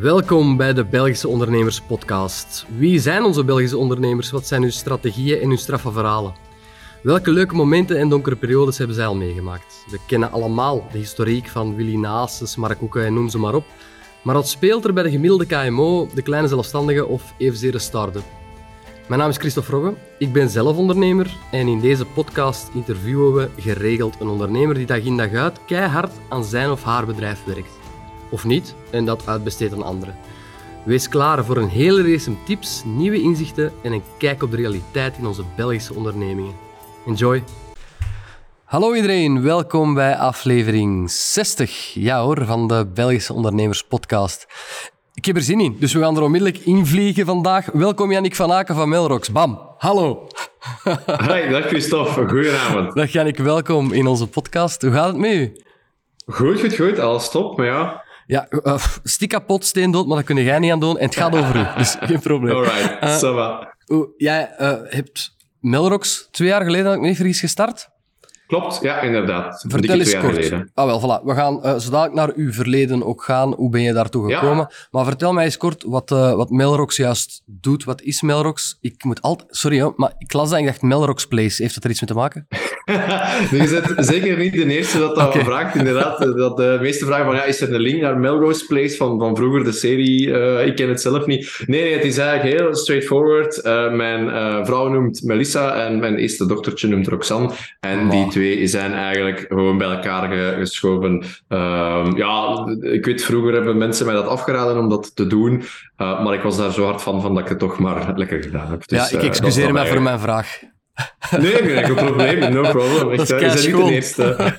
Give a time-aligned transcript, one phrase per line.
[0.00, 2.66] Welkom bij de Belgische Ondernemers Podcast.
[2.76, 4.30] Wie zijn onze Belgische ondernemers?
[4.30, 6.34] Wat zijn hun strategieën en hun straffe verhalen?
[7.02, 9.84] Welke leuke momenten en donkere periodes hebben zij al meegemaakt?
[9.90, 13.64] We kennen allemaal de historiek van Willy Naases, Mark Hoeken en noem ze maar op.
[14.22, 18.24] Maar wat speelt er bij de gemiddelde KMO, de kleine zelfstandige of evenzeer de start-up?
[19.08, 23.48] Mijn naam is Christophe Rogge, ik ben zelf ondernemer en in deze podcast interviewen we
[23.62, 27.81] geregeld een ondernemer die dag in dag uit keihard aan zijn of haar bedrijf werkt.
[28.32, 30.16] Of niet, en dat uitbesteedt aan anderen.
[30.84, 35.16] Wees klaar voor een hele race tips, nieuwe inzichten en een kijk op de realiteit
[35.18, 36.54] in onze Belgische ondernemingen.
[37.06, 37.42] Enjoy!
[38.64, 44.46] Hallo iedereen, welkom bij aflevering 60 ja hoor, van de Belgische Ondernemers Podcast.
[45.14, 47.66] Ik heb er zin in, dus we gaan er onmiddellijk invliegen vandaag.
[47.72, 49.30] Welkom Jannik van Aken van Melrox.
[49.32, 50.26] Bam, hallo.
[51.28, 52.28] Hi, dag Christophe.
[52.28, 52.94] Goedenavond.
[52.94, 54.82] Dag Jannik, welkom in onze podcast.
[54.82, 55.56] Hoe gaat het met u?
[56.26, 56.98] Goed, goed, goed.
[56.98, 58.01] Alles top, maar ja...
[58.32, 60.98] Ja, uh, stik kapot, steen dood, maar dat kun jij niet aan doen.
[60.98, 62.54] En het gaat over u, dus geen probleem.
[62.54, 63.74] Alright, uh, ça va.
[64.16, 67.88] Jij uh, hebt Melrox twee jaar geleden, als ik me niet vergis, gestart.
[68.52, 69.64] Klopt, ja, inderdaad.
[69.68, 70.52] Vertel eens kort.
[70.74, 71.24] Ah, wel, voilà.
[71.24, 73.54] We gaan uh, zo dadelijk naar uw verleden ook gaan.
[73.54, 74.66] Hoe ben je daartoe gekomen?
[74.68, 74.76] Ja.
[74.90, 77.84] Maar vertel mij eens kort wat, uh, wat Melrox juist doet.
[77.84, 78.78] Wat is Melrox?
[78.80, 79.56] Ik moet altijd...
[79.56, 81.62] Sorry, hoor, maar ik las dat en ik dacht Melrox Place.
[81.62, 82.46] Heeft dat er iets mee te maken?
[83.50, 85.44] je bent zeker niet de eerste dat dat okay.
[85.44, 86.18] vraagt, inderdaad.
[86.18, 89.36] Dat de meeste vragen van, ja, is er een link naar Melrose Place van, van
[89.36, 90.26] vroeger, de serie?
[90.26, 91.62] Uh, ik ken het zelf niet.
[91.66, 93.60] Nee, nee, het is eigenlijk heel straightforward.
[93.92, 94.26] mijn
[94.66, 97.50] vrouw noemt Melissa en mijn eerste dochtertje noemt Roxanne.
[97.80, 98.10] En wow.
[98.10, 101.24] die twee twee zijn eigenlijk gewoon bij elkaar geschoven.
[101.48, 105.62] Uh, ja, ik weet, vroeger hebben mensen mij dat afgeraden om dat te doen,
[105.98, 108.42] uh, maar ik was daar zo hard van, van dat ik het toch maar lekker
[108.42, 108.88] gedaan heb.
[108.88, 110.60] Dus, ja, ik excuseer uh, me voor mijn vraag.
[111.38, 113.10] Nee, geen probleem, no problem.
[113.10, 114.36] Echt, je bent niet de eerste.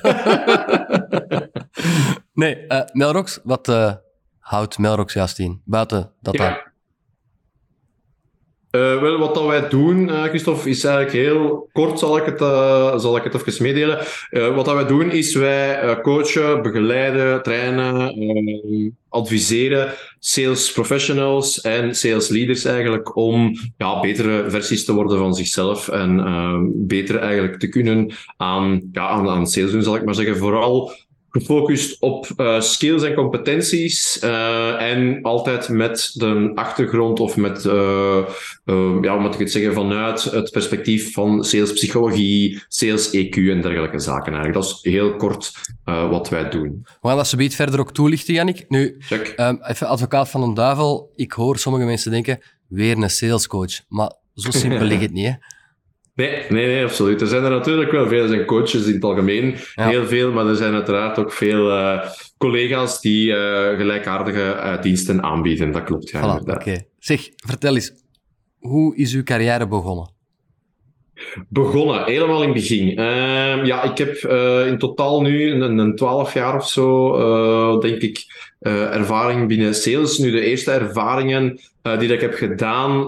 [2.34, 3.98] nee, uh, Melrox, wat
[4.40, 5.62] houdt Melrox juist in?
[5.66, 6.73] Buiten dat ja.
[8.76, 12.42] Uh, wel, wat dat wij doen, uh, Christophe, is eigenlijk heel kort, zal ik het,
[12.42, 13.98] uh, zal ik het even meedelen.
[14.56, 18.14] wat dat wij doen, is wij coachen, begeleiden, trainen,
[19.10, 25.90] adviseren sales professionals en sales leaders eigenlijk om ja, betere versies te worden van zichzelf
[25.90, 30.38] en beter eigenlijk te kunnen aan, ja, aan, aan sales doen, zal ik maar zeggen.
[30.38, 30.92] Vooral
[31.38, 38.28] gefocust op uh, skills en competenties uh, en altijd met de achtergrond of met, uh,
[39.02, 44.34] ja, moet ik het zeggen, vanuit het perspectief van salespsychologie, sales EQ en dergelijke zaken
[44.34, 44.54] eigenlijk.
[44.54, 45.52] Dat is heel kort
[45.84, 46.86] wat wij doen.
[47.02, 48.66] We gaan dat zo verder ook toelichten, Jannik.
[48.68, 48.98] Nu,
[49.38, 51.12] um, even advocaat van een duivel.
[51.16, 53.82] Ik hoor sommige mensen denken, weer een salescoach.
[53.88, 55.34] Maar zo simpel ligt het niet, hè?
[56.16, 57.22] Nee, nee, nee, absoluut.
[57.22, 58.22] Er zijn er natuurlijk wel veel.
[58.22, 62.06] Er zijn coaches in het algemeen, heel veel, maar er zijn uiteraard ook veel uh,
[62.38, 63.36] collega's die uh,
[63.78, 65.72] gelijkaardige uh, diensten aanbieden.
[65.72, 66.40] Dat klopt, ja.
[66.40, 66.88] Voilà, okay.
[67.00, 67.92] Zeg, vertel eens,
[68.60, 70.12] hoe is uw carrière begonnen?
[71.50, 72.88] Begonnen, helemaal in het begin.
[72.88, 74.16] Uh, ja, ik heb
[74.68, 78.26] in totaal nu een, 12 jaar of zo, denk ik,
[78.60, 80.18] ervaring binnen sales.
[80.18, 81.60] Nu, de eerste ervaringen
[82.00, 83.08] die ik heb gedaan,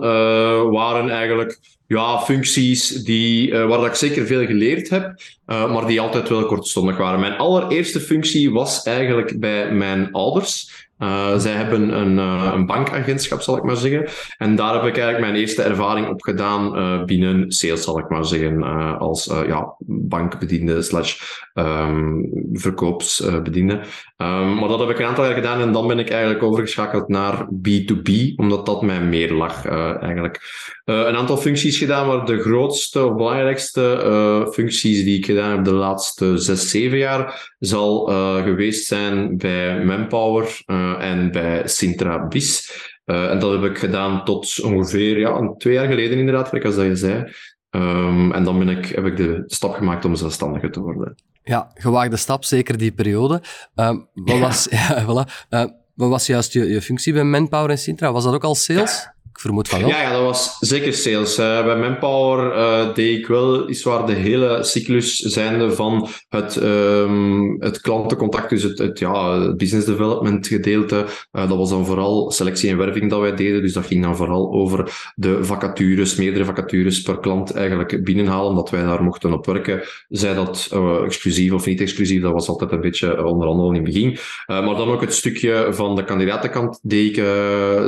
[0.71, 5.85] waren eigenlijk ja, functies die, uh, waar dat ik zeker veel geleerd heb, uh, maar
[5.85, 7.19] die altijd wel kortstondig waren.
[7.19, 10.84] Mijn allereerste functie was eigenlijk bij mijn ouders.
[10.99, 14.07] Uh, zij hebben een, uh, een bankagentschap, zal ik maar zeggen.
[14.37, 18.09] En daar heb ik eigenlijk mijn eerste ervaring op gedaan uh, binnen sales, zal ik
[18.09, 18.63] maar zeggen.
[18.99, 21.21] als ja, bankbediende slash
[21.53, 23.73] um, verkoopsbediende.
[24.17, 27.07] Um, maar dat heb ik een aantal jaar gedaan en dan ben ik eigenlijk overgeschakeld
[27.07, 30.39] naar B2B, omdat dat mij meer lag eigenlijk.
[30.85, 35.73] een aantal functies gedaan, maar de grootste of belangrijkste functies die ik gedaan heb de
[35.73, 38.05] laatste zes, zeven jaar, zal
[38.43, 42.71] geweest zijn bij Manpower en bij Sintra Bis.
[43.05, 46.85] Uh, en dat heb ik gedaan tot ongeveer ja, twee jaar geleden, inderdaad, als dat
[46.85, 47.33] je zei.
[47.69, 51.15] Um, en dan ben ik, heb ik de stap gemaakt om zelfstandiger te worden.
[51.43, 53.41] Ja, gewaagde stap, zeker die periode.
[53.75, 55.47] Uh, wat, was, ja, voilà.
[55.49, 58.11] uh, wat was juist je, je functie bij Manpower en Sintra?
[58.11, 59.03] Was dat ook al sales?
[59.03, 59.14] Ja.
[59.35, 59.89] Ik vermoed van wel.
[59.89, 61.39] Ja, ja dat was zeker sales.
[61.39, 66.55] Uh, bij Manpower uh, deed ik wel iets waar de hele cyclus zijnde van het,
[66.55, 71.05] um, het klantencontact, dus het, ja, business development gedeelte.
[71.31, 73.61] Uh, dat was dan vooral selectie en werving dat wij deden.
[73.61, 78.69] Dus dat ging dan vooral over de vacatures, meerdere vacatures per klant eigenlijk binnenhalen, dat
[78.69, 79.83] wij daar mochten op werken.
[80.09, 80.69] Zij dat
[81.05, 84.17] exclusief of niet exclusief, dat was altijd een beetje onderhandelen in het begin.
[84.47, 87.23] maar dan ook het stukje van de kandidatenkant deed ik,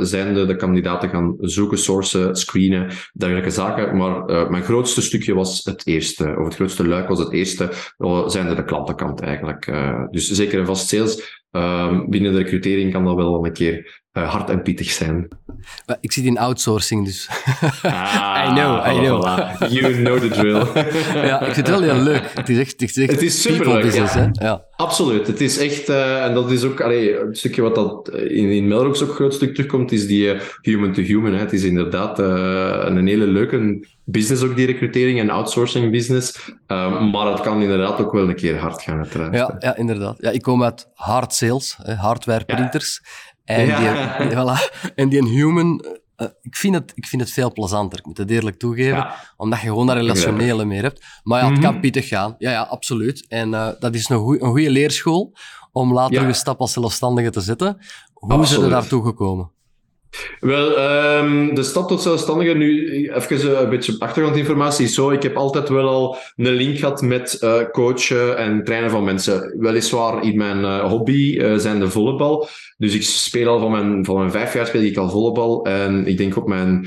[0.02, 3.96] zijnde de kandidaten gaan zoeken, sourcen, screenen, dergelijke zaken.
[3.96, 7.70] Maar uh, mijn grootste stukje was het eerste, of het grootste luik was het eerste,
[8.26, 9.66] zijn de klantenkant eigenlijk.
[9.66, 11.44] Uh, dus zeker en vast sales.
[11.52, 15.28] Uh, binnen de recrutering kan dat wel een keer hard en pittig zijn.
[16.00, 17.28] Ik zit in outsourcing, dus.
[17.82, 19.22] Ah, I know, I know.
[19.22, 19.70] voilà.
[19.70, 20.84] You know the drill.
[21.28, 22.30] ja, ik vind het wel heel leuk.
[22.34, 24.30] Het is echt, het is echt Het is superleuk, business, ja.
[24.32, 24.46] hè?
[24.46, 24.64] Ja.
[24.76, 25.26] Absoluut.
[25.26, 28.68] Het is echt, eh, en dat is ook allee, een stukje wat dat in, in
[28.68, 31.32] Melrose ook een groot stuk terugkomt, is die eh, human to human.
[31.32, 31.38] Hè.
[31.38, 36.52] Het is inderdaad eh, een hele leuke business, ook die recrutering en outsourcing business.
[36.66, 39.34] Eh, maar het kan inderdaad ook wel een keer hard gaan, uiteraard.
[39.34, 40.16] Ja, ja, inderdaad.
[40.20, 43.02] Ja, ik kom uit hard sales, hè, hardware printers.
[43.48, 44.18] En, Ja.
[44.18, 44.92] die, voilà.
[44.94, 45.84] en die een human,
[46.16, 48.96] eh, ik, vind het, ik vind het veel plezanter, ik moet het eerlijk toegeven.
[48.96, 49.14] Ja.
[49.36, 51.04] Omdat je gewoon dat relationele meer hebt.
[51.22, 51.62] Maar ja, het Mhm.
[51.70, 52.34] kan pittig gaan.
[52.38, 53.26] Ja, ja, absoluut.
[53.28, 55.36] En eh, dat is een, goeie- een goede leerschool
[55.72, 57.76] om later je stap als zelfstandige te zetten.
[58.12, 58.64] Hoe zijn Absoluut.
[58.64, 59.50] er daartoe gekomen?
[60.40, 65.10] Wel, ehm, de stap tot zelfstandige, nu even een beetje achtergrondinformatie zo.
[65.10, 69.54] Ik heb altijd wel al een link gehad met eh, coachen en trainen van mensen.
[69.58, 72.48] Weliswaar in mijn eh, hobby eh, zijn de volleybal.
[72.76, 75.64] Dus ik speel al van mijn, van mijn vijf jaar speel ik al volleybal.
[75.64, 76.86] En ik denk op mijn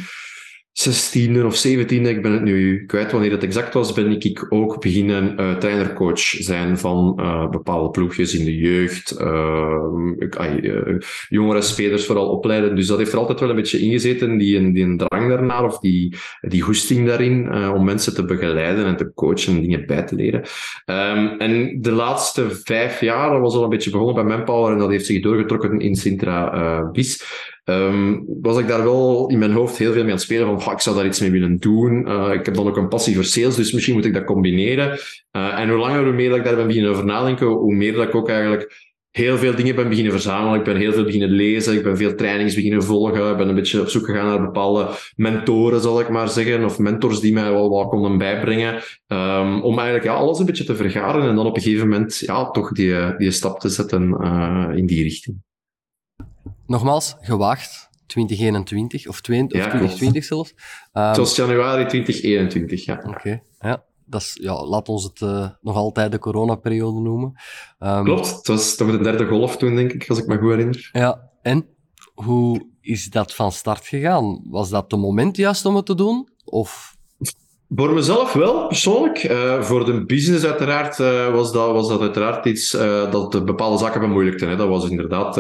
[0.72, 4.82] zestiende of zeventiende, ik ben het nu kwijt wanneer het exact was, ben ik ook
[4.82, 9.12] beginnen eh trainercoach zijn van eh, bepaalde ploegjes in de jeugd.
[9.18, 10.98] eh,
[11.30, 12.76] jongere spelers vooral opleiden.
[12.76, 16.16] Dus dat heeft er altijd wel een beetje ingezeten, die, die drang daarnaar of die,
[16.42, 20.44] die goesting daarin, om mensen te begeleiden en te coachen en dingen bij te leren.
[20.86, 24.78] Ehm, en de laatste vijf jaar, dat was al een beetje begonnen bij Manpower en
[24.78, 27.24] dat heeft zich doorgetrokken in Sintra Bis.
[27.64, 30.62] Ehm, was ik daar wel in mijn hoofd heel veel mee aan het spelen van,
[30.62, 32.08] "Goh, ik zou daar iets mee willen doen.
[32.08, 35.00] Eh, ik heb dan ook een passie voor sales, dus misschien moet ik dat combineren.
[35.32, 38.08] Eh, en hoe langer, hoe meer ik daar ben beginnen over nadenken, hoe meer dat
[38.08, 40.60] ik ook eigenlijk heel veel dingen ben beginnen verzamelen.
[40.60, 43.56] Ik ben heel veel beginnen lezen, ik ben veel trainings beginnen volgen, ik ben een
[43.56, 47.52] beetje op zoek gegaan naar bepaalde mentoren, zal ik maar zeggen, of mentors die mij
[47.52, 48.82] wel wat konden bijbrengen,
[49.12, 52.18] Ehm, om eigenlijk ja, alles een beetje te vergaren en dan op een gegeven moment
[52.18, 55.38] ja, toch die, die stap te zetten eh, in die richting.
[56.72, 57.90] Nogmaals, gewaagd.
[58.06, 60.54] 2021 of, 20, Ja, of 2020 zelfs.
[60.92, 63.04] Het was januari 2021, ja.
[63.08, 63.84] Oké, ja.
[64.06, 67.34] Dat is, ja, laat ons het eh, nog altijd de coronaperiode noemen.
[67.80, 70.50] Ehm, Klopt, het was toch de derde golf toen, denk ik, als ik me goed
[70.50, 70.90] herinner.
[70.92, 71.66] Ja, en
[72.14, 74.42] hoe is dat van start gegaan?
[74.50, 76.30] Was dat de moment juist om het te doen?
[76.44, 76.91] Of
[77.76, 79.18] Voor mezelf wel, persoonlijk.
[79.18, 83.44] Eh, voor de business uiteraard eh, was, dat, was dat uiteraard iets eh, dat de
[83.44, 84.46] bepaalde zaken bemoeilijkte.
[84.46, 84.56] Hè.
[84.56, 85.38] Dat was inderdaad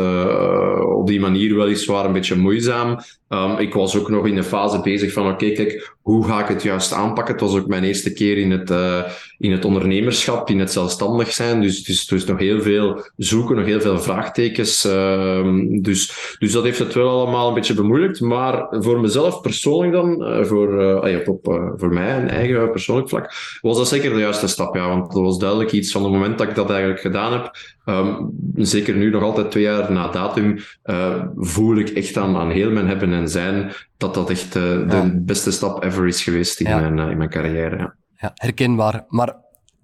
[0.85, 2.97] op die manier weliswaar een beetje moeizaam.
[3.27, 6.47] Ehm, ik was ook nog in de fase bezig van, oké, kijk, hoe ga ik
[6.47, 7.33] het juist aanpakken?
[7.33, 9.01] Het was ook mijn eerste keer in het, eh,
[9.37, 11.61] in het ondernemerschap, in het zelfstandig zijn.
[11.61, 14.85] Dus, dus, dus nog heel veel zoeken, nog heel veel vraagtekens.
[14.85, 18.21] Ehm, dus, dus dat heeft het wel allemaal een beetje bemoeilijkt.
[18.21, 23.09] Maar voor mezelf persoonlijk dan, eh, voor, ja, op, eh, voor mij een eigen persoonlijk
[23.09, 24.75] vlak, was dat zeker de juiste stap.
[24.75, 27.51] Ja, want dat was duidelijk iets van het moment dat ik dat eigenlijk gedaan heb.
[27.85, 28.23] Ehm,
[28.55, 32.71] zeker nu, nog altijd twee jaar na datum, eh, voel ik echt aan, aan heel
[32.71, 36.69] mijn hebben en zijn dat dat echt eh, de beste stap ever is geweest in,
[36.69, 36.79] Ja.
[36.79, 37.77] mijn, eh, in mijn carrière.
[37.77, 37.95] Ja.
[38.15, 39.05] ja, herkenbaar.
[39.07, 39.35] Maar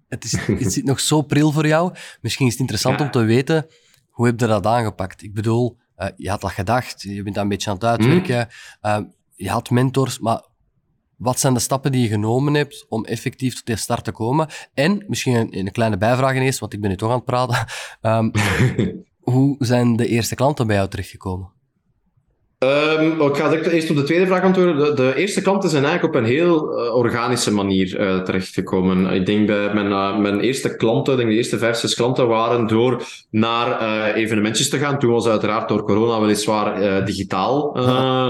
[0.08, 0.32] het, is,
[0.64, 1.94] het zit nog zo pril voor jou.
[2.22, 3.66] Misschien is het interessant om te weten,
[4.10, 5.24] hoe heb je dat aangepakt?
[5.24, 5.78] Ik bedoel,
[6.16, 8.48] je had dat gedacht, je bent dat een beetje aan het uitwerken,
[8.82, 8.98] eh,
[9.36, 10.42] je had mentors, maar
[11.18, 14.48] wat zijn de stappen die je genomen hebt om effectief tot die start te komen?
[14.74, 17.66] En, misschien een, een kleine bijvraag ineens, want ik ben nu toch aan het praten.
[18.02, 18.30] Ehm,
[19.34, 21.56] hoe zijn de eerste klanten bij jou terechtgekomen?
[22.58, 24.78] Ehm, ik ga eerst op de tweede vraag antwoorden.
[24.78, 29.14] De, de eerste klanten zijn eigenlijk op een heel eh, organische manier eh, terechtgekomen.
[29.14, 32.28] Ik denk bij mijn, eh, mijn eerste klanten, ik denk de eerste vijf, zes klanten
[32.28, 35.00] waren door naar evenementjes te gaan.
[35.00, 37.78] Toen was uiteraard door corona weliswaar digitaal.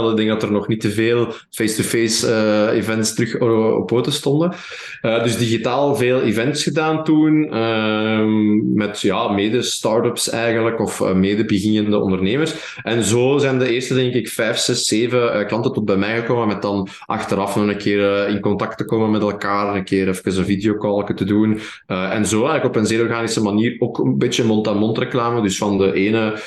[0.10, 3.40] Ik denk dat er nog niet te veel face-to-face events terug
[3.78, 4.54] op poten stonden.
[5.02, 12.76] Dus digitaal veel events gedaan toen, ehm, met ja, mede-startups eigenlijk, of mede-beginnende ondernemers.
[12.84, 16.16] En zo zijn de eerste, denk ik, vijf, zes, zeven eh, klanten tot bij mij
[16.16, 19.84] gekomen, met dan achteraf nog een keer eh, in contact te komen met elkaar, een
[19.84, 21.60] keer even een videocall te doen.
[21.86, 25.42] Eh, en zo eigenlijk op een zeer organische manier ook een beetje mond-aan-mond reclame.
[25.42, 26.40] Dus van de ene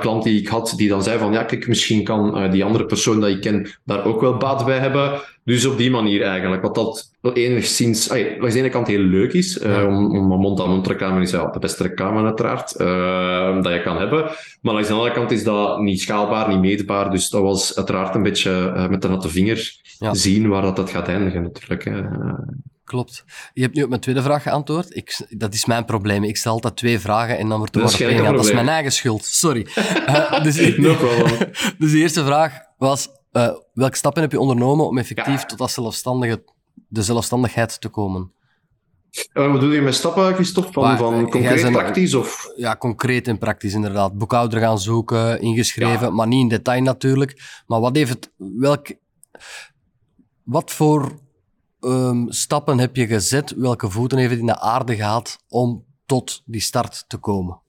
[0.00, 3.20] klant die ik had, die dan zei van, ja, kijk, misschien kan die andere persoon
[3.20, 5.20] dat ik ken daar ook wel baat bij hebben.
[5.48, 6.62] Dus op die manier eigenlijk.
[6.62, 10.86] Wat dat enigszins, ay, langs de ene kant heel leuk is, eh, om, om mond-aan-mond
[10.86, 14.30] reclame is ja, de beste reclame uiteraard, eh, dat je kan hebben.
[14.62, 17.10] Maar langs de andere kant is dat niet schaalbaar, niet meetbaar.
[17.10, 20.14] Dus dat was uiteraard een beetje eh, met de natte vinger Ja.
[20.14, 21.84] zien waar dat, dat gaat eindigen natuurlijk.
[21.84, 22.02] hè.
[22.84, 23.24] Klopt.
[23.52, 24.96] Je hebt nu op mijn tweede vraag geantwoord.
[24.96, 26.24] Ik, dat is mijn probleem.
[26.24, 27.92] Ik stel altijd twee vragen en dan wordt er maar
[28.30, 28.34] op.
[28.36, 29.24] Dat is mijn eigen schuld.
[29.24, 29.66] Sorry.
[30.42, 31.38] Dus, No problem.
[31.78, 33.08] dus de eerste vraag was,
[33.78, 35.46] welke stappen heb je ondernomen om effectief Ja.
[35.46, 36.44] tot dat zelfstandige,
[36.88, 38.32] de zelfstandigheid te komen?
[39.32, 40.72] wat bedoel je met stappen, Christophe?
[40.72, 42.14] Van, Maar, van eh, concreet bent- praktisch?
[42.14, 42.52] Of...
[42.56, 44.18] Ja, concreet en praktisch inderdaad.
[44.18, 47.62] Boekhouder gaan zoeken, ingeschreven, maar niet in detail natuurlijk.
[47.66, 48.86] Maar wat heeft het, welk,
[50.42, 51.18] wat voor
[51.80, 53.50] ehm, stappen heb je gezet?
[53.56, 57.60] Welke voeten heeft het in de aarde gehad om tot die start te komen?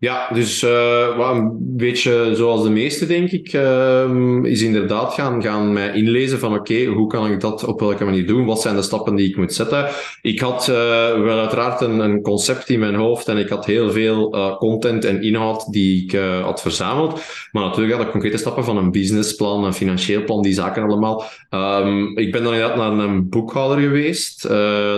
[0.00, 5.42] Ja, dus eh, wat een beetje zoals de meeste, denk ik, ehm, is inderdaad gaan,
[5.42, 8.44] gaan mij inlezen van oké, hoe kan ik dat op welke manier doen?
[8.44, 9.88] Wat zijn de stappen die ik moet zetten?
[10.22, 10.74] Ik had eh,
[11.22, 15.04] wel uiteraard een, een concept in mijn hoofd en ik had heel veel eh, content
[15.04, 17.22] en inhoud die ik had verzameld.
[17.52, 21.24] Maar natuurlijk had ik concrete stappen van een businessplan, een financieel plan, die zaken allemaal.
[21.50, 24.48] Ehm, ik ben dan inderdaad naar een boekhouder geweest.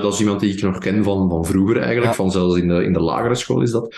[0.00, 2.14] Dat is iemand die ik nog ken van, van vroeger eigenlijk, Ja.
[2.14, 3.94] van zelfs in de, in de lagere school is dat.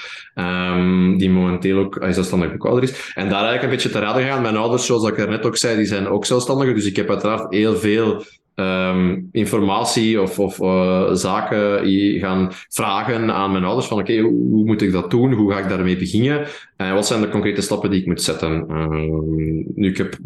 [0.95, 3.13] Ehm, die momenteel ook hij zelfstandig boekhouder is.
[3.15, 4.43] En daar eigenlijk een beetje te raden gegaan.
[4.43, 6.75] Mijn ouders, zoals ik daarnet ook zei, die zijn ook zelfstandigen.
[6.75, 8.25] Dus ik heb uiteraard heel veel
[8.55, 11.89] ehm, informatie of, of eh, zaken
[12.21, 13.87] gaan vragen aan mijn ouders.
[13.87, 15.33] Van oké, hoe moet ik dat doen?
[15.33, 16.47] Hoe ga ik daarmee beginnen?
[16.77, 18.65] En wat zijn de concrete stappen die ik moet zetten?
[18.69, 19.01] Ehm,
[19.75, 20.17] nu, ik heb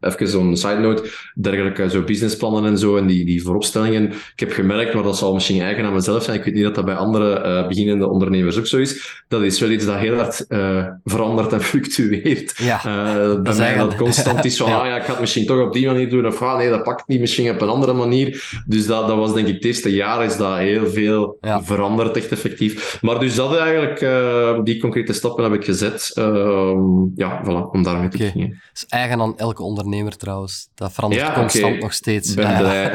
[0.00, 4.04] even zo'n side note, dergelijke zo businessplannen en zo, en die, die vooropstellingen.
[4.12, 6.38] Ik heb gemerkt, maar dat zal misschien eigen aan mezelf zijn.
[6.38, 9.22] Ik weet niet dat dat bij andere eh, beginnende ondernemers ook zo is.
[9.28, 12.52] Dat is wel iets dat heel hard eh, verandert en fluctueert.
[12.58, 14.78] Ja, Eh, bij mij dat constant is van, Ja.
[14.78, 16.82] ah ja, ik ga het misschien toch op die manier doen, of ah nee, dat
[16.82, 18.62] pakt niet, misschien op een andere manier.
[18.66, 21.62] Dus dat, dat was denk ik het eerste jaar is dat heel veel Ja.
[21.62, 22.98] veranderd, echt effectief.
[23.02, 27.82] Maar dus dat eigenlijk, eh, die concrete stappen heb ik gezet, ehm, ja, voilà, om
[27.82, 28.48] daarmee te beginnen.
[28.48, 30.68] dat is eigen aan elke ondernemer trouwens.
[30.74, 32.30] Dat verandert Ja, constant nog steeds.
[32.30, 32.90] Ik ben blij.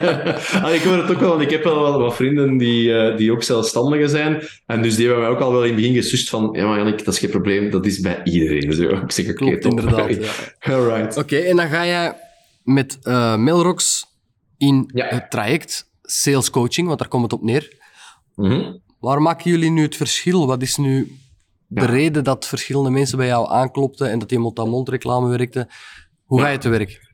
[0.64, 3.32] ah, ik hoor het ook wel, want ik heb wel wat, vrienden die, eh, die
[3.32, 4.42] ook zelfstandigen zijn.
[4.66, 6.76] En dus die hebben mij ook al wel in het begin gesust van, ja maar
[6.76, 8.82] Jannik, dat is geen probleem, dat is bij iedereen zo.
[8.82, 9.70] Ik zeg, oké, top.
[9.70, 10.16] inderdaad.
[10.60, 11.08] Ja.
[11.16, 12.16] Oké, en dan ga jij
[12.62, 14.06] met eh Mailrocks
[14.58, 15.06] in Ja.
[15.06, 17.72] het traject sales coaching, want daar komt het op neer.
[18.34, 18.72] Mhm.
[19.00, 20.46] Waar maken jullie nu het verschil?
[20.46, 21.18] Wat is nu
[21.68, 25.68] de reden dat verschillende mensen bij jou aanklopten en dat die mond-aan-mond reclame werkte?
[26.24, 27.06] Hoe ga je te werk?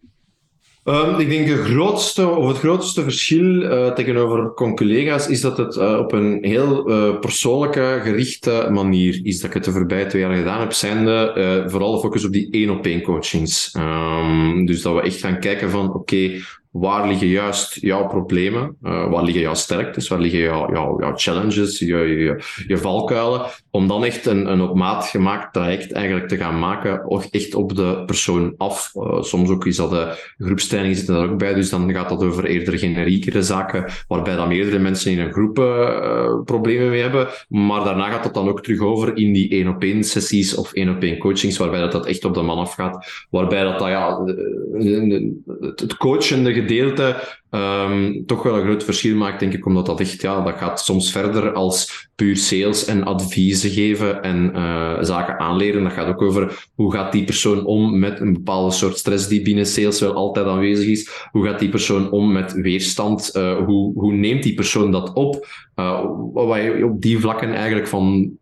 [0.85, 5.77] Ehm, ik denk de grootste, of het grootste verschil eh, tegenover collega's is dat het
[5.77, 10.23] eh, op een heel eh, persoonlijke, gerichte manier is dat ik het de voorbije twee
[10.23, 13.71] jaar gedaan heb, zijnde vooral de focus op die één-op-één coachings.
[13.73, 16.31] Ehm, dus dat we echt gaan kijken van, oké,
[16.75, 18.77] waar liggen juist jouw problemen?
[18.83, 20.09] Eh, waar liggen jouw sterktes?
[20.09, 23.41] Waar liggen jouw, jouw, jouw challenges, je, je, je valkuilen?
[23.75, 27.55] Om dan echt een, een op maat gemaakt traject eigenlijk te gaan maken, of echt
[27.55, 28.91] op de persoon af.
[28.95, 32.25] Eh, soms ook is dat de groepstraining zitten daar ook bij, dus dan gaat dat
[32.25, 37.29] over eerder generiekere zaken, waarbij dan meerdere mensen in een groep eh, problemen mee hebben.
[37.49, 41.57] Maar daarna gaat dat dan ook terug over in die één-op-één sessies of één-op-één coachings,
[41.59, 43.27] waarbij dat, dat echt op de man afgaat.
[43.31, 45.41] Waarbij dat, dat ja, de-
[45.77, 47.17] het coachende gedeelte
[47.55, 50.81] ehm, toch wel een groot verschil maakt, denk ik, omdat dat echt, ja, dat gaat
[50.81, 55.83] soms verder als puur sales en adviezen geven en eh, zaken aanleren.
[55.83, 59.43] Dat gaat ook over hoe gaat die persoon om met een bepaalde soort stress die
[59.43, 61.29] binnen sales wel altijd aanwezig is.
[61.31, 63.31] Hoe gaat die persoon om met weerstand?
[63.31, 65.47] Eh, hoe, hoe neemt die persoon dat op?
[65.75, 68.33] Eh, wat je op die vlakken eigenlijk van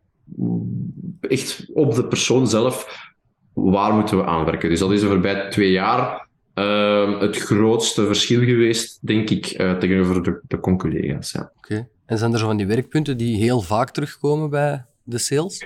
[1.20, 3.10] echt op de persoon zelf,
[3.52, 4.68] waar moeten we aanwerken?
[4.68, 9.78] Dus dat is de voorbij twee jaar ehm, het grootste verschil geweest, denk ik, eh,
[9.78, 11.32] tegenover de, de conculega's.
[11.32, 11.52] Ja.
[11.56, 11.88] Oké.
[12.06, 15.64] En zijn er zo van die werkpunten die heel vaak terugkomen bij de sales?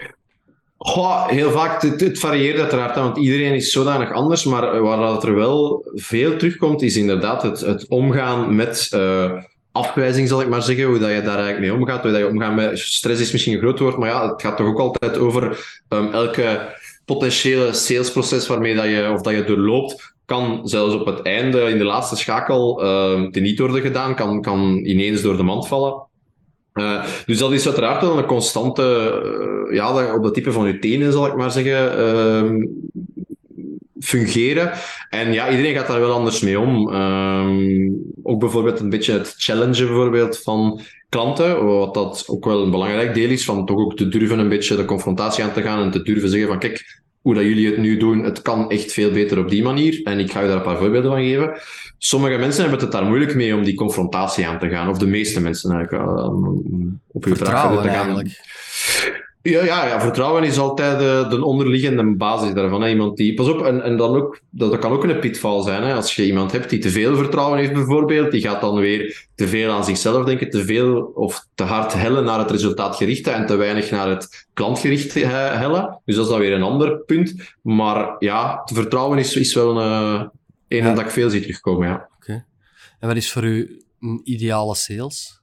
[0.78, 4.80] Goh, heel vaak, het, het varieert uiteraard, hè, want iedereen is zodanig anders, maar eh,
[4.80, 9.32] waar dat er wel veel terugkomt, is inderdaad het, het omgaan met eh,
[9.72, 12.28] afwijzing, zal ik maar zeggen, hoe dat je daar eigenlijk mee omgaat, hoe dat je
[12.28, 15.18] omgaat met stress is misschien een groot woord, maar ja, het gaat toch ook altijd
[15.18, 16.74] over ehm, elke
[17.04, 21.78] potentiële salesproces waarmee dat je, of dat je doorloopt, kan zelfs op het einde, in
[21.78, 26.06] de laatste schakel, ehm teniet worden gedaan, kan, kan ineens door de mand vallen.
[26.76, 28.82] Eh, dus dat is uiteraard wel een constante,
[29.68, 32.66] eh, ja, op dat type van je tenen, zal ik maar zeggen, ehm,
[34.00, 34.72] fungeren.
[35.10, 36.92] En ja, iedereen gaat daar wel anders mee om.
[36.92, 37.90] Ehm,
[38.22, 43.14] ook bijvoorbeeld een beetje het challengen bijvoorbeeld van klanten, wat dat ook wel een belangrijk
[43.14, 45.90] deel is, van toch ook te durven een beetje de confrontatie aan te gaan en
[45.90, 49.10] te durven zeggen van kijk, hoe dat jullie het nu doen, het kan echt veel
[49.10, 50.00] beter op die manier.
[50.04, 51.60] En ik ga je daar een paar voorbeelden van geven.
[51.98, 54.88] Sommige mensen hebben het daar moeilijk mee om die confrontatie aan te gaan.
[54.88, 56.02] Of de meeste mensen eigenlijk.
[56.04, 57.88] eh, om op uw vraag te gaan.
[57.88, 58.40] eigenlijk.
[59.50, 62.82] Ja, ja, ja, vertrouwen is altijd de, de onderliggende basis daarvan.
[62.82, 62.88] Hè.
[62.88, 65.82] Iemand die, pas op, en, en dan ook, dat, dat kan ook een pitval zijn.
[65.82, 65.94] Hè.
[65.94, 69.48] Als je iemand hebt die te veel vertrouwen heeft, bijvoorbeeld, die gaat dan weer te
[69.48, 73.56] veel aan zichzelf denken, te veel of te hard hellen naar het resultaatgerichte en te
[73.56, 76.00] weinig naar het klantgerichte he- hellen.
[76.04, 77.34] Dus dat is dan weer een ander punt.
[77.62, 80.30] Maar ja, het vertrouwen is, is wel een,
[80.68, 80.94] een Ja.
[80.94, 81.88] dat ik veel zie terugkomen.
[81.88, 82.08] Ja.
[83.00, 85.40] En wat is voor u een ideale sales?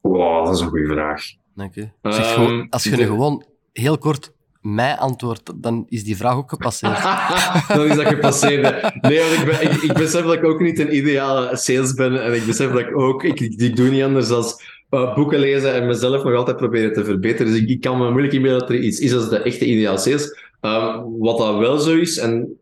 [0.00, 1.24] Wow, dat is een goede vraag.
[1.54, 1.90] Dank u.
[2.02, 6.50] Zeg, Ehm, als je nu gewoon heel kort mij antwoordt, dan is die vraag ook
[6.50, 7.02] gepasseerd.
[7.76, 8.62] dan is dat gepasseerd.
[9.02, 12.24] Nee, want ik, ben, ik, ik besef dat ik ook niet een ideale sales ben.
[12.24, 13.24] En ik besef dat ik ook...
[13.24, 14.44] Ik, ik, doe niet anders dan
[14.90, 17.52] eh, boeken lezen en mezelf nog altijd proberen te verbeteren.
[17.52, 19.98] Dus ik, ik kan me moeilijk inbeelden dat er iets is als de echte ideale
[19.98, 20.38] sales.
[20.60, 22.58] Ehm, wat dat wel zo is, en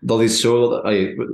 [0.00, 0.68] dat is zo...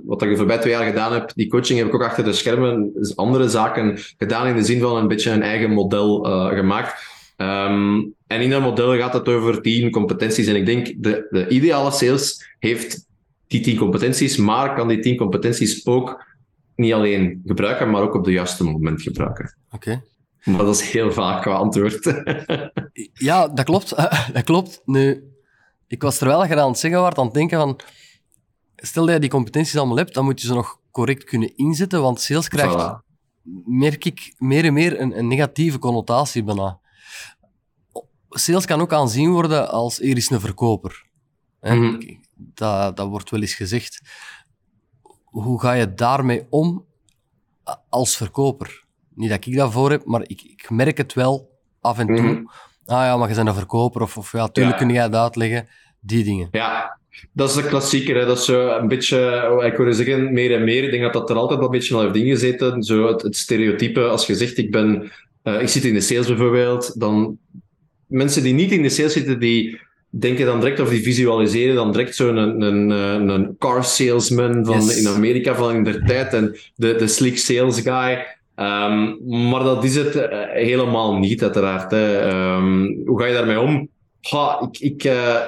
[0.04, 2.33] wat ik de voorbij twee jaar gedaan heb, die coaching heb ik ook achter de
[2.33, 6.57] schermen dus andere zaken gedaan in de zin van een beetje een eigen model eh,
[6.57, 7.12] gemaakt.
[7.37, 10.47] Ehm, en in dat model gaat het over tien competenties.
[10.47, 13.07] En ik denk, de, de ideale sales heeft
[13.47, 16.25] die tien competenties, maar kan die tien competenties ook
[16.76, 19.57] niet alleen gebruiken, maar ook op het juiste moment gebruiken.
[19.71, 20.02] Oké.
[20.45, 22.23] Maar dat is heel vaak qua antwoord.
[23.12, 23.97] Ja, dat klopt.
[24.35, 24.83] dat klopt.
[24.85, 25.25] Nu,
[25.88, 27.81] ik was je dat aan het zeggen was, aan het denken van...
[28.87, 32.03] Stel dat je die competenties allemaal hebt, dan moet je ze nog correct kunnen inzetten,
[32.03, 33.05] want sales krijgt, Voilà.
[33.64, 36.79] merk ik, meer en meer een, een negatieve connotatie bijna.
[38.31, 41.05] Sales kan ook aanzien worden als er is een verkoper.
[41.61, 42.14] Hè, Mhm.
[42.37, 44.00] dat, dat wordt wel eens gezegd.
[45.25, 46.85] Hoe ga je daarmee om
[47.88, 48.85] als verkoper?
[49.14, 52.21] Niet dat ik dat voor heb, maar ik, ik merk het wel af en toe.
[52.21, 52.45] Mhm.
[52.87, 54.85] Ah ja, maar je bent een verkoper, of, of ja, tuurlijk Ja.
[54.85, 55.69] kun jij het uitleggen.
[56.00, 56.49] Die dingen.
[56.50, 56.99] Ja,
[57.33, 58.16] dat is de klassieker.
[58.16, 58.26] Hè.
[58.26, 60.85] Dat is zo een beetje, oh, ik wilde zeggen, meer en meer.
[60.85, 62.83] Ik denk dat dat er altijd wel een beetje al heeft ingezeten.
[62.83, 66.26] Zo het, het stereotype, als je zegt, ik, ben, eh, ik zit in de sales
[66.26, 67.38] bijvoorbeeld, dan
[68.06, 69.80] mensen die niet in de sales zitten, die
[70.11, 72.90] denken dan direct of die visualiseren dan direct zo'n een, een,
[73.28, 75.00] een, car salesman van Yes.
[75.00, 78.26] in Amerika van in der tijd en de, de slick sales guy.
[78.54, 79.14] Ehm,
[79.50, 81.90] maar dat is het eh, helemaal niet, uiteraard.
[81.90, 82.18] Hè.
[82.18, 83.88] Ehm, hoe ga je daarmee om?
[84.21, 85.40] Ha, ik, ik, eh,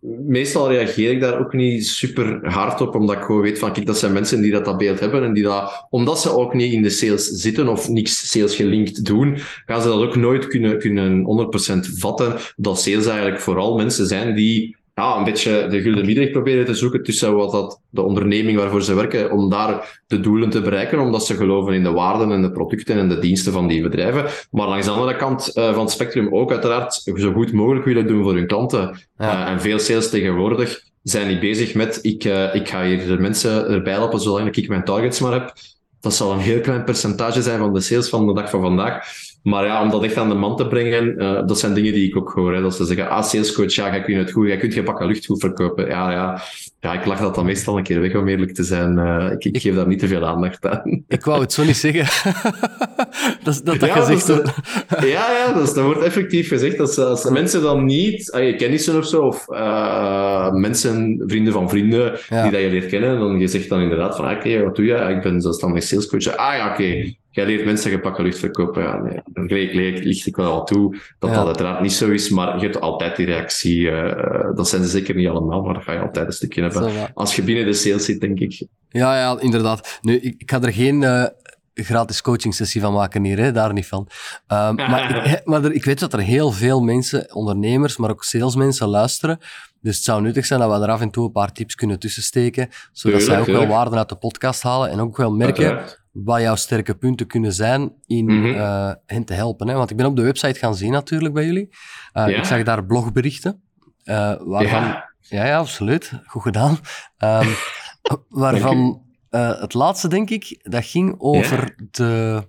[0.00, 3.86] meestal reageer ik daar ook niet super hard op, omdat ik gewoon weet van, kijk,
[3.86, 6.72] dat zijn mensen die dat, dat beeld hebben en die dat, omdat ze ook niet
[6.72, 10.78] in de sales zitten of niks sales gelinkt doen, gaan ze dat ook nooit kunnen,
[10.78, 11.50] kunnen
[11.86, 12.36] 100% vatten.
[12.56, 16.74] Dat sales eigenlijk vooral mensen zijn die ja, een beetje de gulden middenweg proberen te
[16.74, 20.98] zoeken tussen wat dat, de onderneming waarvoor ze werken, om daar de doelen te bereiken,
[20.98, 24.24] omdat ze geloven in de waarden en de producten en de diensten van die bedrijven.
[24.50, 28.06] Maar langs de andere kant eh, van het spectrum ook uiteraard zo goed mogelijk willen
[28.06, 29.06] doen voor hun klanten.
[29.16, 29.46] Ja.
[29.46, 33.18] Eh, en veel sales tegenwoordig zijn niet bezig met ik, eh, ik ga hier de
[33.18, 35.52] mensen erbij helpen zolang ik mijn targets maar heb.
[36.00, 39.08] Dat zal een heel klein percentage zijn van de sales van de dag van vandaag.
[39.42, 42.08] Maar ja, om dat echt aan de man te brengen, eh, dat zijn dingen die
[42.08, 42.54] ik ook hoor.
[42.54, 42.60] Hè.
[42.62, 45.26] Dat ze zeggen, ah, salescoach, ja, jij kunt het goed, jij kunt je pakken lucht
[45.26, 45.86] goed verkopen.
[45.86, 46.40] Ja, ja,
[46.80, 48.98] ja, ik lach dat dan meestal een keer weg, om eerlijk te zijn.
[48.98, 51.04] Eh, ik, ik geef daar niet te veel aandacht aan.
[51.08, 52.30] Ik wou het zo niet zeggen.
[53.44, 54.52] dat dat, dat Ja, gezegd dat is-
[54.88, 55.04] wordt.
[55.14, 56.76] Ja, ja dat, is- dat wordt effectief gezegd.
[56.78, 61.52] Dat ze, als mensen dan niet, ah, je kennissen of zo, of eh, mensen, vrienden
[61.52, 62.42] van vrienden, Ja.
[62.42, 64.84] die dat je leert kennen, dan je zegt dan inderdaad van, ah, oké, wat doe
[64.84, 65.00] je?
[65.00, 66.36] Ah, ik ben zelfstandig salescoach.
[66.36, 67.14] Ah ja, oké.
[67.30, 68.82] Jij leert mensen gepakken lucht verkopen.
[68.82, 69.20] Ja, nee.
[69.24, 71.36] Dan licht ik wel al toe dat Ja.
[71.36, 73.90] dat uiteraard niet zo is, maar je hebt altijd die reactie.
[73.90, 76.90] eh, dat zijn ze zeker niet allemaal, maar dat ga je altijd een stukje hebben.
[76.92, 77.06] Zo.
[77.14, 78.66] Als je binnen de sales zit, denk ik.
[78.88, 79.98] Ja, ja, inderdaad.
[80.02, 81.24] Nu, ik, ik ga er geen eh,
[81.74, 84.08] gratis coaching sessie van maken hier, hè, daar niet van.
[84.46, 88.24] Ehm, maar ik, maar er- ik weet dat er heel veel mensen, ondernemers, maar ook
[88.24, 89.38] salesmensen luisteren.
[89.82, 91.98] Dus het zou nuttig zijn dat we er af en toe een paar tips kunnen
[91.98, 95.99] tussensteken, zodat zij ook wel waarde uit de podcast halen en ook wel merken Uiteraard.
[96.12, 98.54] Wat jouw sterke punten kunnen zijn in Mhm.
[98.54, 99.68] eh, hen te helpen.
[99.68, 99.74] Hè?
[99.74, 101.68] Want ik ben op de website gaan zien natuurlijk bij jullie.
[102.12, 102.36] Eh, Ja.
[102.38, 103.62] Ik zag daar blogberichten.
[104.04, 105.12] eh, waarvan Ja.
[105.20, 106.12] ja, ja, absoluut.
[106.26, 106.78] Goed gedaan.
[107.18, 107.48] Ehm,
[108.28, 112.48] waarvan het laatste, denk ik, dat ging over de,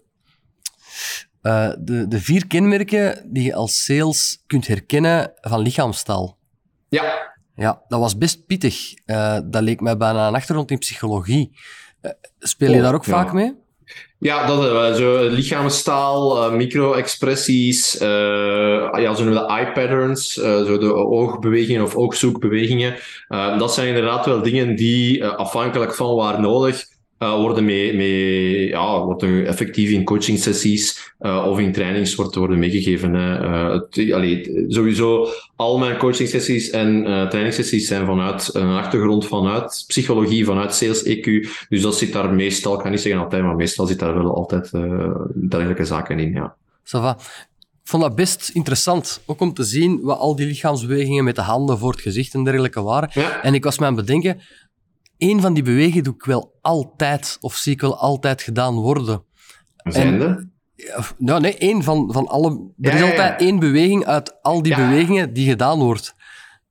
[1.80, 6.38] de, de vier kenmerken die je als sales kunt herkennen van lichaamstaal.
[6.90, 8.94] Ja, Ja, dat was best pittig.
[9.46, 11.58] Dat leek mij bijna een achtergrond in psychologie.
[12.02, 13.12] Eh, speel je daar ook ja.
[13.12, 13.60] vaak mee?
[14.18, 14.96] Ja, dat hebben we.
[14.96, 18.08] Zo lichaamstaal, eh, micro-expressies, eh,
[18.94, 22.96] ja, zo noemen we de eye patterns, eh, zo de oogbewegingen of oogzoekbewegingen.
[23.28, 26.86] Eh, dat zijn inderdaad wel dingen die eh, afhankelijk van waar nodig
[27.22, 32.36] eh, worden mee, mee ja, worden effectief in coaching sessies eh, of in trainings wordt,
[32.36, 33.16] worden meegegeven.
[33.16, 39.84] Eh, het, allee, sowieso, al mijn coaching sessies en trainingssessies zijn vanuit een achtergrond vanuit
[39.88, 41.48] psychologie, vanuit sales EQ.
[41.70, 44.36] Dus dat zit daar meestal, ik ga niet zeggen altijd, maar meestal zit daar wel
[44.36, 44.72] altijd
[45.50, 46.32] dergelijke zaken in.
[46.32, 46.56] Ja.
[46.84, 47.18] Ça va.
[47.84, 51.42] Ik vond dat best interessant, ook om te zien wat al die lichaamsbewegingen met de
[51.42, 53.10] handen voor het gezicht en dergelijke waren.
[53.14, 53.42] Ja.
[53.42, 54.42] En ik was me aan het bedenken,
[55.22, 59.24] één van die bewegingen doe ik wel altijd, of zie ik wel altijd gedaan worden.
[59.76, 60.50] Zijnde?
[60.76, 62.50] Ja, of- Nou, nee, één van, van alle...
[62.50, 63.12] Er Ja, is ja, ja.
[63.12, 66.16] altijd één beweging uit al die bewegingen die gedaan wordt.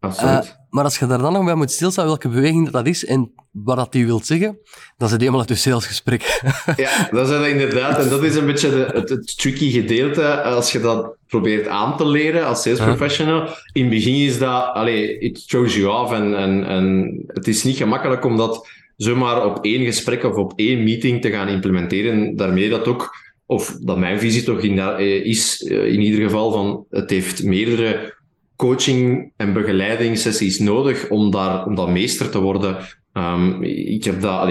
[0.00, 0.44] Absoluut.
[0.44, 3.04] Eh, maar als je daar dan nog bij moet stilstaan welke beweging dat, dat is
[3.04, 4.58] en wat dat die wilt zeggen,
[4.96, 6.40] dan zit helemaal uit je salesgesprek.
[6.76, 7.98] ja, dat is dat inderdaad.
[7.98, 12.06] En dat is een beetje de, het, tricky gedeelte als je dat probeert aan te
[12.06, 13.48] leren als sales professional.
[13.72, 17.64] In het begin is dat, allee, it throws you off en, en, en het is
[17.64, 22.36] niet gemakkelijk om dat zomaar op één gesprek of op één meeting te gaan implementeren.
[22.36, 26.52] Daarmee dat ook, of dat mijn visie toch in, eh, is, eh, in ieder geval
[26.52, 28.18] van het heeft meerdere
[28.60, 32.76] coaching en begeleidingssessies nodig om daar, om dat meester te worden.
[33.12, 34.48] Um, ik, heb dat,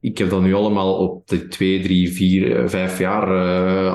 [0.00, 3.28] ik heb dat nu allemaal op de twee, drie, vier, eh, vijf jaar,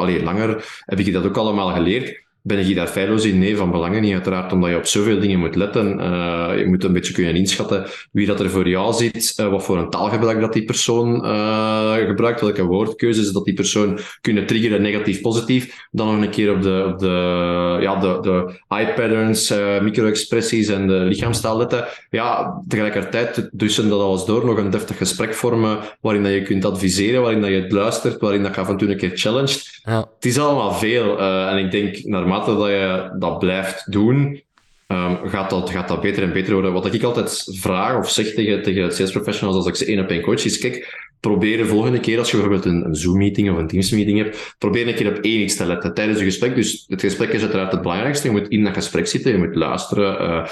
[0.03, 2.23] uh, langer, heb ik dat ook allemaal geleerd.
[2.43, 3.39] Ben je daar feilloos in?
[3.39, 5.99] Nee, van belangen niet, uiteraard, omdat je op zoveel dingen moet letten.
[5.99, 9.63] Uh, je moet een beetje kunnen inschatten wie dat er voor jou zit, uh, wat
[9.63, 14.81] voor een taalgebruik dat die persoon uh, gebruikt, welke woordkeuzes dat die persoon kunnen triggeren,
[14.81, 15.87] negatief, positief.
[15.91, 20.87] Dan nog een keer op de, op de, ja, de, de eye patterns, micro-expressies en
[20.87, 21.85] de lichaamstaal letten.
[22.09, 26.65] Ja, tegelijkertijd tussen dat alles door nog een deftig gesprek vormen, waarin dat je kunt
[26.65, 29.79] adviseren, waarin dat je het luistert, waarin dat je af en toe een keer challenged.
[29.83, 29.99] Ja.
[30.15, 31.19] Het is allemaal veel.
[31.19, 34.41] en ik denk, naar dat je dat blijft doen,
[34.87, 36.73] um, gaat, dat, gaat dat beter en beter worden.
[36.73, 40.09] Wat ik altijd vraag of zeg tegen, tegen sales professionals als ik ze één op
[40.09, 43.57] één coach is, kijk, probeer de volgende keer als je bijvoorbeeld een, een Zoom-meeting of
[43.57, 46.55] een Teams-meeting hebt, probeer een keer op één iets te letten tijdens het gesprek.
[46.55, 48.27] Dus het gesprek is uiteraard het belangrijkste.
[48.27, 50.45] Je moet in dat gesprek zitten, je moet luisteren, uh,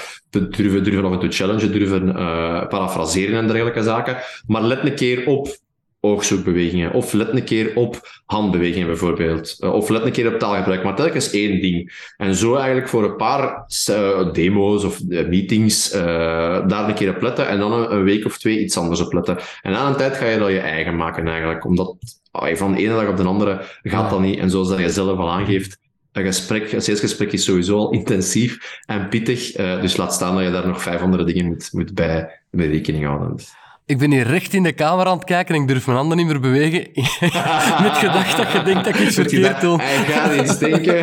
[0.50, 2.14] durven, durven af en toe challengen, durven uh,
[2.68, 4.16] parafraseren en dergelijke zaken.
[4.46, 5.56] Maar let een keer op
[6.00, 6.92] oogzoekbewegingen.
[6.92, 9.56] Of let een keer op handbewegingen bijvoorbeeld.
[9.58, 10.84] Eh, of let een keer op taalgebruik.
[10.84, 12.10] Maar telkens één ding.
[12.16, 17.22] En zo eigenlijk voor een paar uh, demo's of uh, meetings daar een keer op
[17.22, 17.48] letten.
[17.48, 19.38] En dan een, week of twee iets anders op letten.
[19.62, 21.64] En na een tijd ga je dat je eigen maken eigenlijk.
[21.64, 21.96] Omdat
[22.32, 24.38] van de ene dag op de andere gaat dat niet.
[24.38, 25.78] En zoals dat je zelf al aangeeft,
[26.12, 29.52] een gesprek, een salesgesprek is sowieso al intensief en pittig.
[29.52, 33.04] dus laat staan dat je daar nog vijf andere dingen moet, moet bij, bij rekening
[33.04, 33.36] houden.
[33.90, 36.16] Ik ben hier recht in de camera aan het kijken en ik durf mijn handen
[36.16, 36.86] niet meer bewegen.
[37.86, 39.78] Met gedacht dat je denkt dat ik iets verkeerd doe.
[39.82, 40.98] Hij gaat iets denken.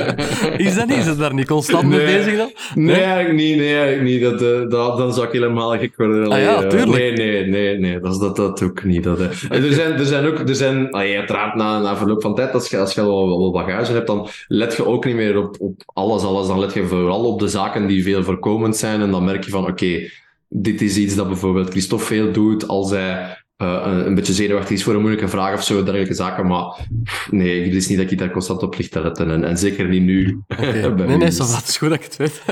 [0.66, 0.96] is dat niet?
[0.96, 2.50] Is het daar niet constant mee bezig dan?
[2.74, 3.56] Nee, nee, eigenlijk niet.
[3.56, 4.22] Nee, eigenlijk niet.
[4.22, 6.28] Dat, uh, dat, dan zou ik helemaal gek worden.
[6.28, 6.90] Ah ja, tuurlijk.
[6.90, 7.78] Nee, nee, nee.
[7.78, 8.00] nee.
[8.00, 9.04] Dat, dat, dat ook niet.
[9.04, 9.26] Dat, uh.
[9.50, 10.38] er, zijn, er zijn ook...
[10.38, 13.52] Er zijn, allee, uiteraard na, na verloop van tijd, als je, als je al wel
[13.52, 16.46] bagage hebt, dan let je ook niet meer op, op alles, alles.
[16.46, 19.00] Dan let je vooral op de zaken die veel voorkomend zijn.
[19.00, 19.70] En dan merk je van, oké...
[19.70, 20.10] Okay,
[20.48, 24.76] dit is iets dat bijvoorbeeld Christophe veel doet als hij uh, een, een, beetje zenuwachtig
[24.76, 26.46] is voor een moeilijke vraag of zo, dergelijke zaken.
[26.46, 26.86] Maar
[27.30, 29.30] nee, het is niet dat ik daar constant op ligt te letten.
[29.30, 30.42] En, en zeker niet nu.
[30.48, 30.70] Okay.
[30.88, 32.42] nee, nee, dat is goed dat ik het weet.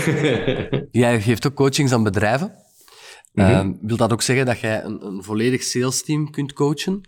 [1.02, 2.52] jij geeft ook coachings aan bedrijven.
[3.32, 3.78] Mm -hmm.
[3.82, 7.00] wil dat ook zeggen dat jij een, een volledig sales team kunt coachen?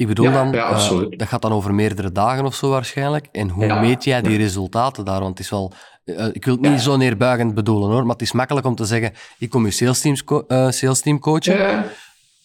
[0.00, 3.28] Ik bedoel ja, dan, ja, uh, dat gaat dan over meerdere dagen of zo waarschijnlijk.
[3.32, 5.20] En hoe ja, meet jij die resultaten daar?
[5.20, 5.72] Want het is wel
[6.04, 8.84] uh, ik wil het niet zo neerbuigend bedoelen hoor, maar het is makkelijk om te
[8.84, 11.84] zeggen: ik kom je sales, teams co uh, sales team coachen.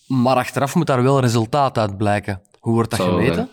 [0.07, 2.41] Maar achteraf moet daar wel resultaat uit blijken.
[2.59, 3.49] Hoe wordt dat gemeten?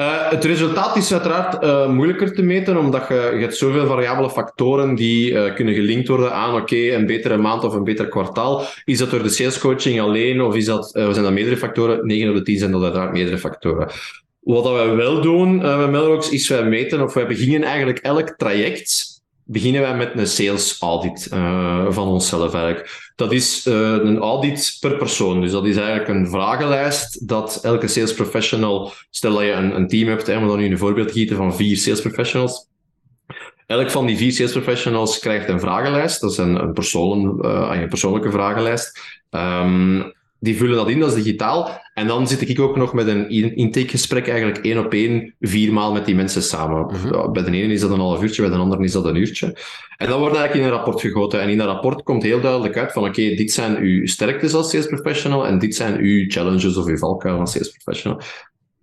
[0.00, 4.30] Uh, het resultaat is uiteraard uh, moeilijker te meten, omdat je, je hebt zoveel variabele
[4.30, 8.64] factoren die uh, kunnen gelinkt worden aan oké, een betere maand of een beter kwartaal.
[8.84, 12.06] Is dat door de salescoaching alleen of is dat, zijn dat meerdere factoren?
[12.06, 13.88] 9 op de 10 zijn dat uiteraard meerdere factoren.
[14.40, 18.28] Wat dat wij wel doen met Melrox is wij meten of wij beginnen eigenlijk elk
[18.36, 19.09] traject
[19.50, 23.12] beginnen wij met een sales audit uh, van onszelf eigenlijk.
[23.16, 25.40] Dat is uh, een audit per persoon.
[25.40, 30.08] Dus dat is eigenlijk een vragenlijst dat elke sales professional, stel dat je een, team
[30.08, 32.68] hebt, hè, we dan nu een voorbeeld gieten van vier sales professionals.
[33.66, 36.20] Elk van die vier sales professionals krijgt een vragenlijst.
[36.20, 39.00] Dat is een, een, uh, een persoonlijke vragenlijst.
[39.30, 41.80] Um, die vullen dat in, dat is digitaal.
[42.00, 46.06] En dan zit ik ook nog met een intakegesprek, eigenlijk één op één, viermaal met
[46.06, 46.86] die mensen samen.
[46.86, 47.32] Mhm.
[47.32, 49.46] Bij de ene is dat een half uurtje, bij de andere is dat een uurtje.
[49.96, 51.40] En dan wordt eigenlijk in een rapport gegoten.
[51.40, 54.70] En in dat rapport komt heel duidelijk uit van, oké, dit zijn uw sterktes als
[54.70, 58.20] sales professional en dit zijn uw challenges of uw valkuilen als sales professional.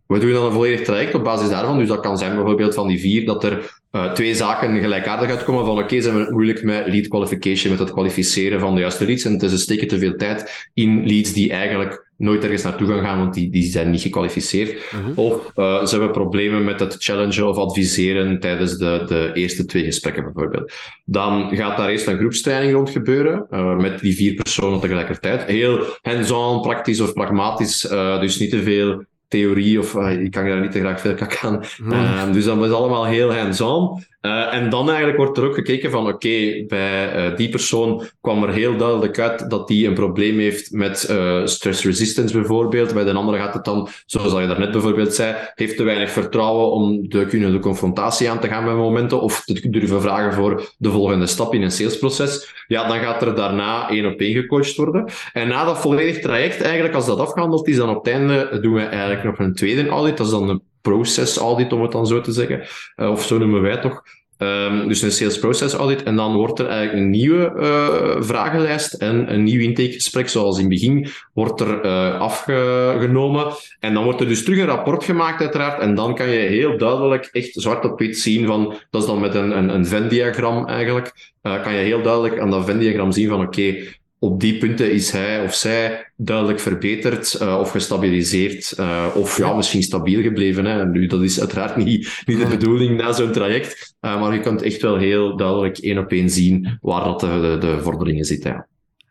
[0.08, 1.78] We doen dan een volledig traject op basis daarvan.
[1.78, 5.66] Dus dat kan zijn bijvoorbeeld van die vier dat er uh, twee zaken gelijkaardig uitkomen.
[5.66, 8.82] Van oké, okay, zijn we het moeilijk met lead qualification, met het kwalificeren van de
[8.82, 9.26] juiste leads.
[9.26, 12.88] En het is een steken te veel tijd in leads die eigenlijk nooit ergens naartoe
[12.88, 14.70] gaan gaan, want die, die zijn niet gekwalificeerd.
[14.72, 15.06] Uh mhm.
[15.06, 15.18] -huh.
[15.18, 19.84] Of uh, ze hebben problemen met het challengen of adviseren tijdens de, de eerste twee
[19.84, 20.72] gesprekken bijvoorbeeld.
[21.06, 25.44] Dan gaat daar eerst een groepstraining rond gebeuren, uh, met die vier personen tegelijkertijd.
[25.44, 27.82] Heel hands-on, praktisch of pragmatisch,
[28.20, 31.64] dus niet te veel theorie of ik kan daar niet te graag veel kak aan.
[31.84, 34.04] Uh, dus dat is allemaal heel hands-on.
[34.28, 38.44] Uh, en dan eigenlijk wordt er ook gekeken van, oké, bij uh, die persoon kwam
[38.44, 42.94] er heel duidelijk uit dat die een probleem heeft met uh, stress resistance bijvoorbeeld.
[42.94, 46.72] Bij de andere gaat het dan, zoals je daarnet bijvoorbeeld zei, heeft te weinig vertrouwen
[46.72, 50.74] om de, kunnen de confrontatie aan te gaan met momenten of te durven vragen voor
[50.78, 52.54] de volgende stap in een salesproces.
[52.68, 55.10] Ja, dan gaat er daarna één op één gecoacht worden.
[55.34, 58.74] En na dat volledig traject, eigenlijk, als dat afgehandeld is, dan op het einde doen
[58.74, 60.18] we eigenlijk nog een tweede audit.
[60.18, 62.62] Dat is dan een process audit, om het dan zo te zeggen.
[62.96, 64.04] Of zo noemen wij toch.
[64.40, 66.04] Um, dus een sales process audit.
[66.04, 70.62] En dan wordt er eigenlijk een nieuwe uh, vragenlijst en een nieuw intakegesprek, zoals in
[70.62, 73.48] het begin, wordt er uh, afgenomen.
[73.80, 75.82] En dan wordt er dus terug een rapport gemaakt, uiteraard.
[75.82, 79.20] En dan kan je heel duidelijk, echt zwart op wit zien van, dat is dan
[79.20, 83.30] met een, een, een Venn-diagram eigenlijk, uh, kan je heel duidelijk aan dat Venn-diagram zien
[83.30, 83.76] van, oké,
[84.20, 88.76] op die punten is hij of zij duidelijk verbeterd uh, of gestabiliseerd.
[88.80, 90.66] Uh, of ja, misschien stabiel gebleven.
[90.66, 90.86] Hè.
[90.86, 93.96] Nu, dat is uiteraard niet, niet de bedoeling na zo'n traject.
[94.02, 97.28] Uh, maar je kunt echt wel heel duidelijk één op één zien waar dat de,
[97.28, 98.52] de, de vorderingen zitten.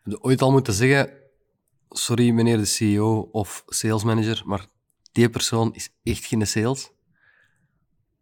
[0.03, 0.17] Ja.
[0.21, 1.09] Ooit al moeten zeggen,
[1.89, 4.65] sorry meneer de CEO of sales manager, maar
[5.11, 6.91] die persoon is echt geen sales?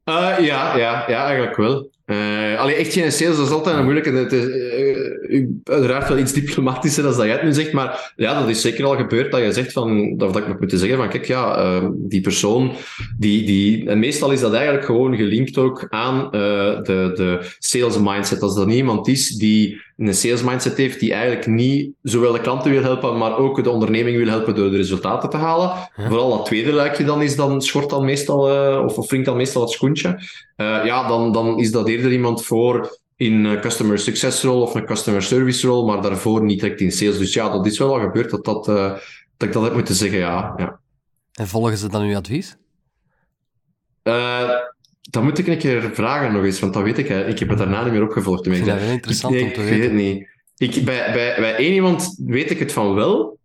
[0.04, 1.90] ja, ja, ja, eigenlijk wel.
[2.06, 4.12] Uh, allee, echt geen sales, dat is altijd een moeilijke.
[4.12, 8.40] Het is uh, uiteraard wel iets diplomatischer dan dat jij het nu zegt, maar ja,
[8.40, 10.98] dat is zeker al gebeurd dat je zegt van, dat, dat ik moet moeten zeggen
[10.98, 12.72] van, kijk, ja, uh, die persoon,
[13.18, 18.42] die, die, en meestal is dat eigenlijk gewoon gelinkt ook aan de, de sales mindset.
[18.42, 22.72] Als dat iemand is die een sales mindset heeft, die eigenlijk niet zowel de klanten
[22.72, 25.72] wil helpen, maar ook de onderneming wil helpen door de resultaten te halen.
[25.96, 28.40] Vooral dat tweede luikje dan is, dan schort dan meestal,
[28.84, 30.20] of, of wringt dan meestal het schoentje.
[30.58, 34.86] ja, dan, dan is dat eerder iemand voor in een customer success rol of een
[34.86, 37.18] customer service rol, maar daarvoor niet direct in sales.
[37.18, 38.92] Dus ja, dat is wel al gebeurd dat, dat, uh,
[39.38, 40.54] dat ik dat heb moeten zeggen, ja.
[40.58, 40.80] ja.
[41.34, 42.58] En volgen ze dan uw advies?
[44.04, 44.50] Uh,
[45.02, 47.10] dat moet ik een keer vragen nog eens, want dat weet ik.
[47.10, 48.46] Ik heb het daarna niet meer opgevolgd.
[48.46, 49.80] Ik vind dat heel interessant ik, om te ik weten.
[49.80, 50.28] weet het niet.
[50.58, 53.40] Ik, bij, bij, bij één iemand weet ik het van wel.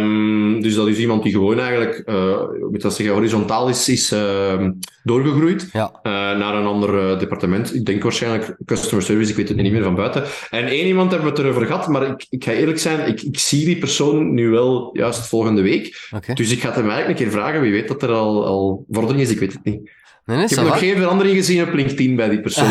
[0.00, 4.12] Um, dus dat is iemand die gewoon eigenlijk, uh, moet dat zeggen, horizontaal is, is
[4.12, 4.68] uh,
[5.04, 5.90] doorgegroeid ja.
[6.02, 7.74] uh, naar een ander departement.
[7.74, 10.24] Ik denk waarschijnlijk customer service, ik weet het niet meer van buiten.
[10.50, 13.22] En één iemand hebben we het erover gehad, maar ik, ik ga eerlijk zijn, ik,
[13.22, 16.08] ik zie die persoon nu wel juist volgende week.
[16.14, 16.34] Okay.
[16.34, 18.84] Dus ik ga het hem eigenlijk een keer vragen, wie weet dat er al, al
[18.90, 19.90] vordering is, ik weet het niet.
[20.26, 22.68] Nee, nee, ik heb nog geen verandering gezien op LinkedIn bij die persoon.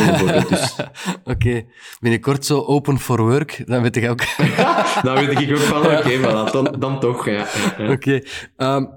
[0.50, 0.76] Dus.
[0.76, 0.89] Oké,
[1.24, 1.68] okay.
[2.00, 4.22] binnenkort zo open for work, dan weet ik ook.
[5.04, 7.30] dan weet ik ook van, oké, okay, voilà, dan, dan toch.
[7.30, 7.46] Ja.
[7.80, 7.91] Oké.
[7.91, 8.26] Okay.
[8.58, 8.89] Um,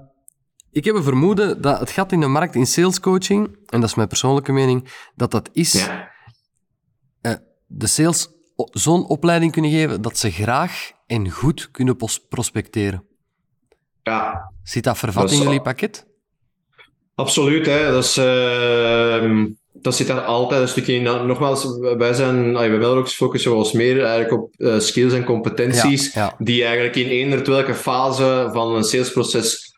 [0.71, 3.89] ik heb een vermoeden dat het gat in de markt in sales coaching, en dat
[3.89, 6.11] is mijn persoonlijke mening, dat dat is ja.
[7.21, 7.33] uh,
[7.67, 8.27] de sales
[8.71, 11.97] zo'n opleiding kunnen geven dat ze graag en goed kunnen
[12.29, 13.03] prospecteren.
[14.03, 14.51] Ja.
[14.63, 16.07] Zit dat vervat in jullie pakket?
[17.19, 17.91] Absoluut, hè.
[17.91, 21.03] Dat, is, uh, dat zit daar altijd een stukje in.
[21.03, 26.13] Nogmaals, wij zijn, bij Melrox focussen we ons meer eigenlijk op uh, skills en competenties
[26.13, 26.35] ja, ja.
[26.37, 29.77] die eigenlijk in eender welke fase van een salesproces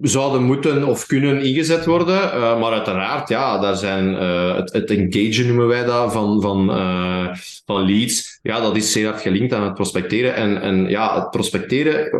[0.00, 2.22] zouden moeten of kunnen ingezet worden.
[2.22, 6.70] Uh, maar uiteraard, ja, daar zijn uh, het, het engagen noemen wij dat van, van,
[6.70, 7.34] uh,
[7.66, 8.38] van leads.
[8.42, 10.34] Ja, dat is zeer hard gelinkt aan het prospecteren.
[10.34, 12.10] En, en ja, het prospecteren,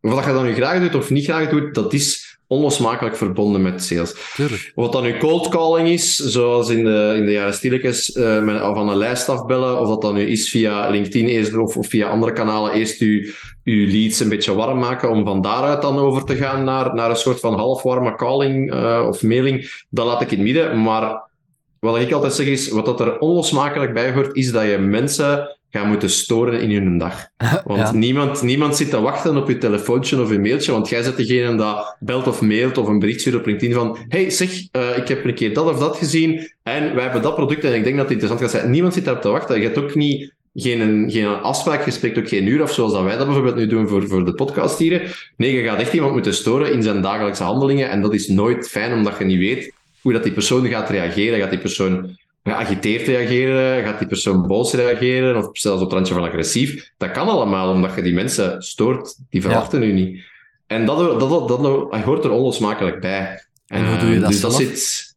[0.00, 3.84] wat je dan nu graag doet of niet graag doet, dat is onlosmakelijk verbonden met
[3.84, 4.14] sales.
[4.34, 4.72] Tuurlijk.
[4.74, 8.60] Wat dan nu cold calling is, zoals in de, in de jaren stilletjes, uh, met,
[8.60, 12.08] van een lijst afbellen, of dat dan nu is via LinkedIn eerst, of, of via
[12.08, 13.22] andere kanalen, eerst uw,
[13.64, 17.10] uw leads een beetje warm maken, om van daaruit dan over te gaan naar, naar
[17.10, 20.82] een soort van halfwarme calling uh, of mailing, dat laat ik in het midden.
[20.82, 21.24] Maar
[21.78, 25.55] wat ik altijd zeg is, wat dat er onlosmakelijk bij hoort, is dat je mensen
[25.70, 27.26] gaan moeten storen in hun dag.
[27.64, 27.92] Want Ja.
[27.92, 31.56] niemand, niemand zit te wachten op je telefoontje of je mailtje, want jij bent degene
[31.56, 35.08] dat belt of mailt of een bericht stuurt op LinkedIn van hey, zeg, uh, ik
[35.08, 37.96] heb een keer dat of dat gezien en wij hebben dat product en ik denk
[37.96, 38.70] dat het interessant gaat zijn.
[38.70, 39.56] Niemand zit daarop te wachten.
[39.58, 43.02] Je hebt ook niet geen, geen afspraak, je spreekt ook geen uur of zoals dat
[43.02, 45.30] wij dat bijvoorbeeld nu doen voor, voor de podcast hier.
[45.36, 48.68] Nee, je gaat echt iemand moeten storen in zijn dagelijkse handelingen en dat is nooit
[48.68, 51.38] fijn, omdat je niet weet hoe dat die persoon gaat reageren.
[51.38, 52.16] Gaat die persoon
[52.46, 53.84] geagiteerd reageren?
[53.84, 55.36] Gaat die persoon boos reageren?
[55.36, 56.92] Of zelfs op het randje van agressief?
[56.96, 59.18] Dat kan allemaal, omdat je die mensen stoort.
[59.30, 60.22] Die verwachten u niet.
[60.66, 63.44] En dat, dat, dat, dat, dat hoort er onlosmakelijk bij.
[63.66, 64.64] En hoe doe je dat dus dat zelf?
[64.64, 65.14] zit...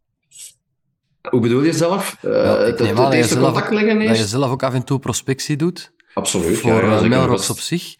[1.29, 2.17] Hoe bedoel je zelf?
[2.21, 5.55] Ja, het dat eerste zelf- contact leggen Dat je zelf ook af en toe prospectie
[5.55, 5.91] doet.
[6.13, 6.57] Absoluut.
[6.57, 7.95] voor ja, ja, Dat op zich.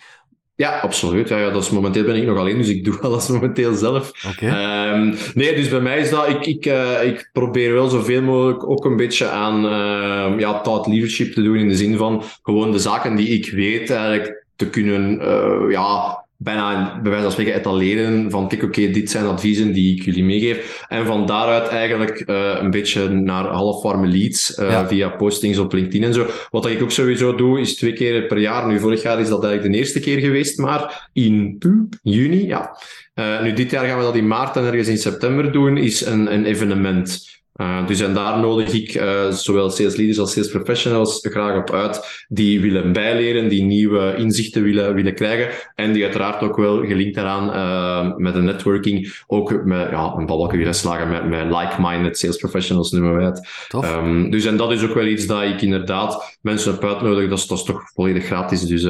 [0.59, 1.29] Ja, absoluut.
[1.29, 4.11] Ja, ja, dat is, momenteel ben ik nog alleen, dus ik doe alles momenteel zelf.
[4.39, 8.69] Ehm, nee, dus bij mij is dat, ik, ik, eh, ik probeer wel zoveel mogelijk
[8.69, 12.71] ook een beetje aan ehm, ja, thought leadership te doen, in de zin van gewoon
[12.71, 17.53] de zaken die ik weet eigenlijk te kunnen, eh, ja, bijna bij wijze van spreken
[17.53, 20.85] etaleren van kijk, oké, dit zijn adviezen die ik jullie meegeef.
[20.87, 24.87] En van daaruit eigenlijk uh, een beetje naar halfwarme leads uh, ja.
[24.87, 26.25] via postings op LinkedIn en zo.
[26.49, 28.67] Wat ik ook sowieso doe, is twee keer per jaar.
[28.67, 31.57] Nu, vorig jaar is dat eigenlijk de eerste keer geweest, maar in
[32.01, 32.77] juni, ja.
[33.15, 36.05] Uh, nu, dit jaar gaan we dat in maart en ergens in september doen, is
[36.05, 37.38] een, een evenement.
[37.61, 41.71] Uh, dus en daar nodig ik uh, zowel sales leaders als sales professionals graag op
[41.71, 46.85] uit die willen bijleren, die nieuwe inzichten willen, willen krijgen en die uiteraard ook wel
[46.85, 51.57] gelinkt daaraan uh, met een networking ook met, ja, een balken willen slagen met, met
[51.57, 53.47] like-minded sales professionals noemen wij het.
[53.85, 57.37] Um, dus en dat is ook wel iets dat ik inderdaad mensen op uitnodig, dat
[57.37, 58.61] is, dat is toch volledig gratis.
[58.61, 58.83] Dus,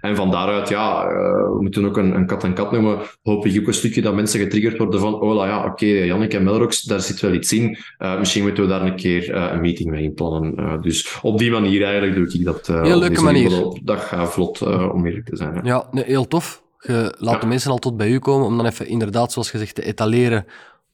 [0.00, 1.06] en van daaruit, ja,
[1.52, 4.14] we moeten ook een, een kat en kat noemen, hoop ik ook een stukje dat
[4.14, 7.52] mensen getriggerd worden van, oh ja, oké, okay, Jannik en Melrox, daar zit wel iets
[7.52, 7.78] in.
[7.98, 10.82] Uh, misschien moeten we daar een keer een meeting mee inplannen.
[10.82, 12.66] Dus op die manier eigenlijk doe ik dat.
[12.66, 13.80] heel leuke manier.
[13.82, 15.54] Dat gaat vlot, om eerlijk te zijn.
[15.54, 15.60] Hè.
[15.62, 16.62] Ja, nee, heel tof.
[16.80, 17.40] Je laat ja.
[17.40, 20.46] de mensen al tot bij u komen om dan even inderdaad, zoals gezegd, te etaleren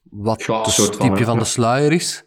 [0.09, 2.23] wat ja, het type van, van de sluier is.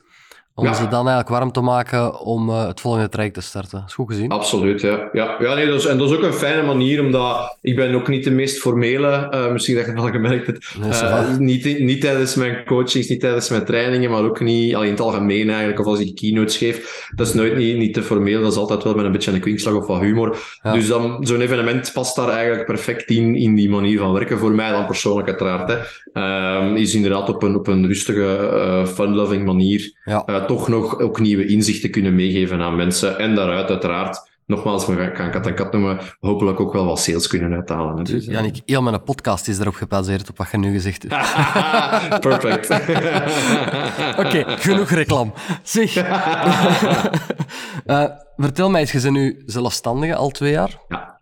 [0.60, 0.74] Om ja.
[0.74, 3.84] ze dan eigenlijk warm te maken om uh, het volgende traject te starten.
[3.86, 4.30] is goed gezien.
[4.30, 5.08] Absoluut, ja.
[5.12, 7.94] ja, ja nee, dat is, en dat is ook een fijne manier, omdat ik ben
[7.94, 11.36] ook niet de meest formele, uh, misschien dat je het al gemerkt hebt, nee, uh,
[11.36, 15.02] niet, niet tijdens mijn coachings, niet tijdens mijn trainingen, maar ook niet alleen in het
[15.02, 17.08] algemeen eigenlijk, of als ik keynotes geef.
[17.14, 19.40] Dat is nooit niet, niet te formeel, dat is altijd wel met een beetje een
[19.40, 20.36] kwinkslag of wat humor.
[20.62, 20.72] Ja.
[20.72, 24.38] Dus dan, zo'n evenement past daar eigenlijk perfect in, in die manier van werken.
[24.38, 25.70] Voor mij dan persoonlijk uiteraard.
[25.70, 25.78] Hè.
[26.56, 31.46] Um, is inderdaad op een, op een rustige, fun-loving manier ja toch nog ook nieuwe
[31.46, 33.18] inzichten kunnen meegeven aan mensen.
[33.18, 37.26] En daaruit uiteraard, nogmaals, we gaan kat en kat noemen, hopelijk ook wel wat sales
[37.26, 37.96] kunnen uithalen.
[37.96, 38.02] Hè.
[38.02, 42.20] Dus, Janik, heel mijn podcast is erop gebaseerd, op wat je nu gezegd hebt.
[42.28, 42.70] Perfect.
[44.18, 45.30] Oké, okay, genoeg reclame.
[45.62, 45.96] Zeg.
[47.86, 48.04] uh,
[48.36, 50.78] vertel mij eens, je bent nu zelfstandige al twee jaar.
[50.88, 51.19] Ja.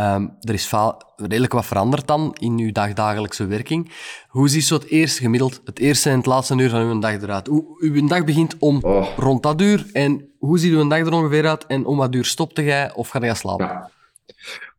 [0.00, 0.72] Um, er is
[1.16, 3.92] redelijk wat veranderd dan in uw dagdagelijkse werking.
[4.28, 7.22] Hoe ziet zo het eerste gemiddeld, het eerste en het laatste uur van uw dag
[7.22, 7.46] eruit?
[7.46, 9.16] Hoe, uw dag begint om oh.
[9.16, 12.24] rond dat uur en hoe ziet uw dag er ongeveer uit en om wat uur
[12.24, 13.66] stopte jij of ga je slapen?
[13.66, 13.90] Ja.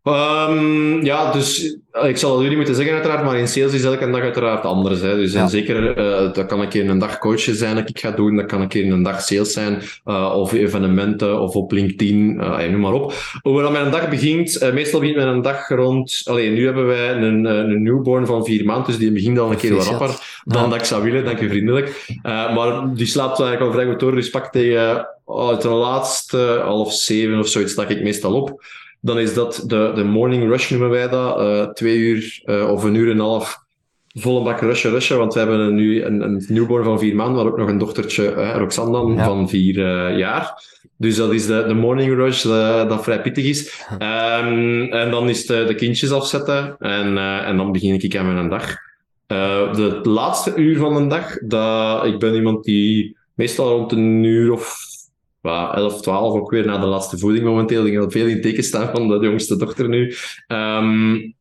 [0.09, 4.09] Um, ja, dus ik zal het jullie moeten zeggen uiteraard, maar in sales is elke
[4.09, 5.01] dag uiteraard anders.
[5.01, 5.15] Hè.
[5.15, 5.41] Dus ja.
[5.41, 8.35] en zeker, uh, dat kan een keer een dag coachen zijn dat ik ga doen,
[8.35, 12.67] dat kan een keer een dag sales zijn, uh, of evenementen, of op LinkedIn, uh,
[12.67, 13.13] noem maar op.
[13.41, 17.45] Hoe dan mijn dag begint, meestal begint mijn dag rond, alleen nu hebben wij een,
[17.45, 20.79] een newborn van vier maanden, dus die begint al een keer wat rapper dan dat
[20.79, 22.19] ik zou willen, dank je vriendelijk.
[22.23, 26.93] maar die slaapt eigenlijk al vrij goed door, dus pak tegen oh, ten laatste half
[26.93, 28.61] zeven of zoiets stak ik meestal op
[29.01, 31.39] dan is dat de, de morning rush, noemen wij dat.
[31.39, 33.57] Uh, twee uur uh, of een uur en een half
[34.13, 35.17] volle bak rushen, rushen.
[35.17, 38.51] Want we hebben nu een, een newborn van vier maanden, maar ook nog een dochtertje,
[38.51, 39.25] Roxanne, ja.
[39.25, 40.63] van vier jaar.
[40.97, 43.85] Dus dat is de, de morning rush, dat vrij pittig is.
[43.91, 48.49] Um, en dan is de, de kindjes afzetten en, en dan begin ik aan mijn
[48.49, 48.75] dag.
[49.27, 54.51] de laatste uur van de dag, dat, ik ben iemand die meestal rond een uur
[54.51, 54.88] of
[55.41, 57.85] 11, 12 ook weer na de laatste voeding momenteel.
[57.85, 60.13] Ik heb veel in teken staan van de jongste dochter nu.
[60.47, 61.37] Um,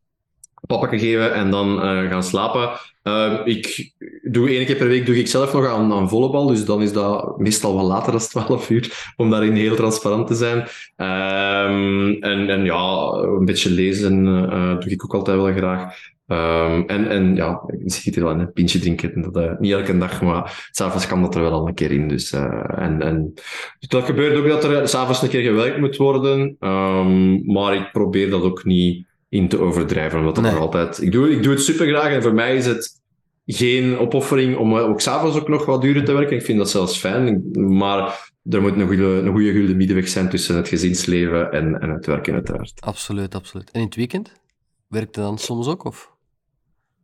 [0.67, 2.71] papa geven en dan uh, gaan slapen.
[3.05, 6.65] Uh, ik doe één keer per week doe ik zelf nog aan, aan volleybal, dus
[6.65, 10.59] dan is dat meestal wel later dan 12 uur, om daarin heel transparant te zijn.
[10.97, 15.95] Um, en, en ja, een beetje lezen uh, doe ik ook altijd wel graag.
[16.31, 19.23] Um, en, en ja, ik zit er wel in een pintje drinken.
[19.23, 22.09] Dat, uh, niet elke dag, maar s'avonds kan dat er wel al een keer in.
[22.09, 23.35] Dus, uh, en, en
[23.79, 26.57] dat gebeurt ook dat er s'avonds een keer gewerkt moet worden.
[26.61, 30.19] Um, maar ik probeer dat ook niet in te overdrijven.
[30.19, 30.55] Omdat dat nee.
[30.55, 31.03] altijd...
[31.03, 33.01] Ik doe, ik doe het super graag en voor mij is het
[33.47, 36.37] geen opoffering om ook s'avonds ook nog wat duurder te werken.
[36.37, 37.51] Ik vind dat zelfs fijn.
[37.53, 41.91] Maar er moet een goede, een goede gulden middenweg zijn tussen het gezinsleven en, en
[41.91, 42.81] het werken, uiteraard.
[42.81, 43.71] Absoluut, absoluut.
[43.71, 44.33] En in het weekend?
[44.89, 45.85] Werkt het dan soms ook?
[45.85, 46.17] Of?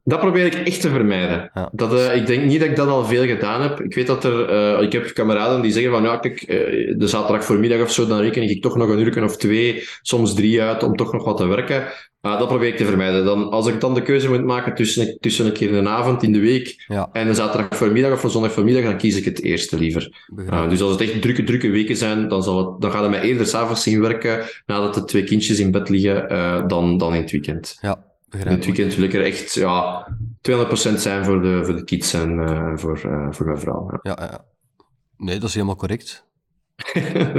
[0.07, 1.51] Dat probeer ik echt te vermijden.
[1.55, 1.69] Ja.
[1.73, 3.81] Dat, uh, ik denk niet dat ik dat al veel gedaan heb.
[3.81, 4.53] Ik weet dat er...
[4.53, 8.07] Uh, ik heb kameraden die zeggen van, ja, kijk, uh, de zaterdag voormiddag of zo,
[8.07, 11.25] dan reken ik toch nog een uur of twee, soms drie uit, om toch nog
[11.25, 11.85] wat te werken.
[12.21, 13.25] dat probeer ik te vermijden.
[13.25, 16.33] Dan, als ik dan de keuze moet maken tussen, tussen een keer een avond in
[16.33, 17.09] de week ja.
[17.13, 20.27] en een zaterdag voormiddag of een zondag voormiddag, dan kies ik het eerste liever.
[20.69, 23.23] dus als het echt drukke, drukke weken zijn, dan, zal het, dan gaat het mij
[23.23, 27.31] eerder s'avonds zien werken, nadat de twee kindjes in bed liggen, dan, dan in het
[27.31, 27.79] weekend.
[27.81, 28.13] Ja.
[28.37, 30.09] Het weekend wil ik er echt ja,
[30.51, 33.89] 200% zijn voor de, voor de kids en uh, voor, uh, voor mijn vrouw.
[33.91, 33.99] Ja.
[34.03, 34.45] Ja, ja.
[35.17, 36.27] Nee, dat is helemaal correct.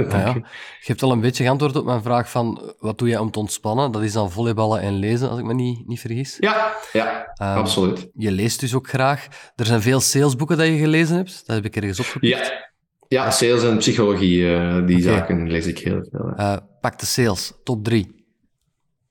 [0.08, 3.30] ja, Je hebt al een beetje geantwoord op mijn vraag van wat doe jij om
[3.30, 3.92] te ontspannen?
[3.92, 6.36] Dat is dan volleyballen en lezen, als ik me niet, niet vergis.
[6.40, 8.08] Ja, ja um, absoluut.
[8.14, 9.26] Je leest dus ook graag.
[9.56, 11.46] Er zijn veel salesboeken dat je gelezen hebt.
[11.46, 12.46] Dat heb ik ergens opgepikt.
[12.46, 12.70] Ja,
[13.08, 15.16] ja sales en psychologie, uh, die okay.
[15.16, 16.60] zaken lees ik heel veel.
[16.80, 18.15] pak de sales, top 3.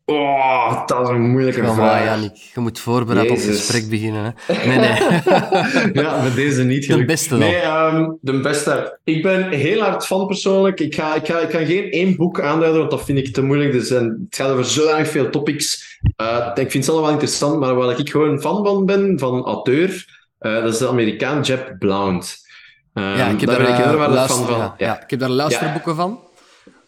[0.06, 1.78] Oh, dat is een moeilijke vraag.
[1.78, 2.36] maar, Jannik.
[2.54, 4.36] Je moet voorbereid op het gesprek beginnen.
[4.46, 4.68] Hè?
[4.68, 4.98] Nee, nee.
[6.04, 7.40] ja, met deze niet De beste dan.
[7.40, 9.00] Nee, ehm, de beste.
[9.04, 10.80] Ik ben heel hard fan persoonlijk.
[10.80, 13.42] Ik, ga, ik, ga, ik kan geen één boek aanduiden, want dat vind ik te
[13.42, 13.74] moeilijk.
[13.74, 16.00] Er zijn, het gaat over zodanig veel topics.
[16.16, 19.46] Eh, ik vind het allemaal wel interessant, maar waar ik gewoon fan van ben, van
[19.46, 20.06] auteur,
[20.40, 22.38] eh, dat is de Amerikaan Jeb Blount.
[22.94, 24.58] Ehm, ja, ik heb daar daar, ben ik heel eh, erg fan van.
[24.58, 26.20] ja, ja, ik heb daar luisterboeken van.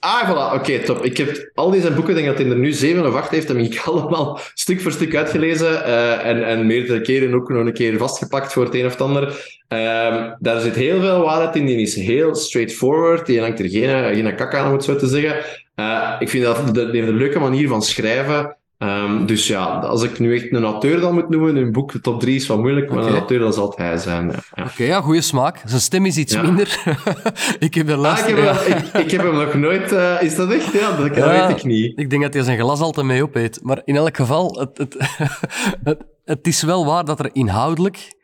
[0.08, 0.53] Ah, voilà.
[0.60, 1.05] Oké, top.
[1.05, 3.58] Ik heb al deze boeken, denk dat hij er nu zeven of acht heeft, heb
[3.58, 5.84] ik allemaal stuk voor stuk uitgelezen.
[5.84, 9.01] eh, en, en meerdere keren ook nog een keer vastgepakt voor het een of het
[9.01, 9.58] ander.
[9.68, 11.66] Ehm, daar zit heel veel waarheid in.
[11.66, 13.26] Die is heel straightforward.
[13.26, 15.43] Die hangt er geen, geen kak aan, om het zo te zeggen.
[15.76, 18.57] Eh, ik vind dat de, een leuke manier van schrijven.
[18.78, 22.01] Ehm, dus ja, als ik nu echt een auteur dan moet noemen, een boek de
[22.01, 24.32] top 3 is wat moeilijk, maar een auteur dat zal het hij zijn.
[24.55, 24.63] Ja.
[24.63, 25.61] Oké, ja, goede smaak.
[25.65, 26.41] Zijn stem is iets Ja.
[26.41, 26.80] minder.
[27.59, 28.43] ik heb er Ah, ik, luisteren.
[28.55, 29.91] heb hem, ik, ik heb hem nog nooit...
[29.91, 30.71] eh, is dat echt?
[30.73, 31.99] Ja, dat, weet ik niet.
[31.99, 33.59] Ik denk dat hij zijn glas altijd mee opeet.
[33.63, 34.95] Maar in elk geval, het, het,
[35.84, 38.15] het, het is wel waar dat er inhoudelijk...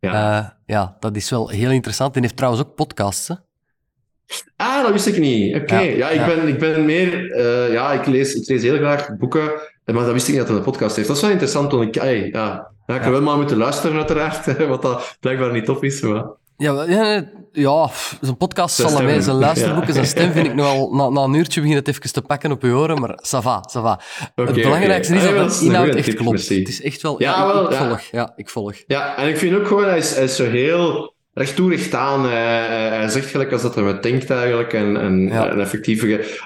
[0.00, 0.12] Ja.
[0.12, 0.58] Ja.
[0.66, 2.16] ja, dat is wel heel interessant.
[2.16, 3.28] En heeft trouwens ook podcasts.
[3.28, 3.34] Hè?
[4.56, 5.56] Ah, dat wist ik niet.
[5.56, 5.78] Oké.
[5.78, 6.26] Ja, Ja, ik.
[6.26, 7.30] Ben, ik ben meer...
[7.32, 9.60] eh, ja, ik lees, ik lees heel graag boeken, eh,
[9.92, 11.08] maar dat wist ik niet dat hij een podcast heeft.
[11.08, 11.94] Dat is wel interessant, want ik...
[11.94, 12.04] ja,
[12.86, 16.24] ja, ik heb wel maar moeten luisteren, uiteraard, wat dat blijkbaar niet top is, maar...
[16.56, 20.90] Ja, ja, ja zijn podcast zal mij, zijn luisterboeken, zijn stem vind ik nu al...
[20.96, 23.64] Na, na een uurtje begint het even te pakken op je oren, maar ça va,
[23.76, 24.00] ça va.
[24.36, 26.48] Oké, het belangrijkste is Ah, dat ja, de inhoud echt klopt.
[26.48, 27.22] Het is echt wel...
[27.22, 27.86] Ja, Ja, ik, wel, ik ja.
[27.86, 28.00] volg.
[28.00, 28.74] Ja, ik volg.
[28.86, 31.94] Ja, en ik vind ook gewoon, hij is, hij is zo heel recht toe, recht
[31.94, 32.24] aan.
[32.26, 34.72] Hij, hij- hij zegt gelijk als dat hij met denkt eigenlijk.
[34.72, 35.50] En, en, Ja.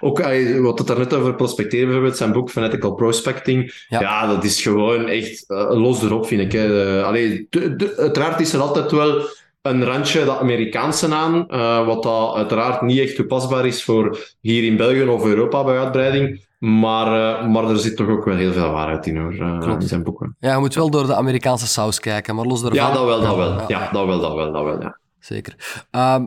[0.01, 3.85] Ook hij, wat het daarnet over prospecteren bijvoorbeeld, zijn boek Fanatical Prospecting.
[3.89, 4.01] Ja.
[4.01, 6.53] Ja, dat is gewoon echt eh, los erop, vind ik.
[6.53, 6.97] Hè.
[6.99, 7.49] Eh, allee,
[7.97, 9.29] uiteraard is er altijd wel
[9.63, 14.65] een randje dat Amerikaanse aan, eh, wat dat uiteraard niet echt toepasbaar is voor hier
[14.65, 16.45] in België of Europa bij uitbreiding.
[16.65, 19.83] Maar, eh, maar er zit toch ook wel heel veel waarheid in, hoor, eh, Klopt.
[19.83, 20.37] in zijn boeken.
[20.41, 22.81] Ja, je moet wel door de Amerikaanse saus kijken, maar los daarvan...
[22.87, 23.61] Ja, dat wel, dat wel.
[23.61, 24.99] Ja, Ja, dat wel, dat wel, dat wel, ja.
[25.19, 25.85] Zeker.
[25.91, 26.27] Ehm,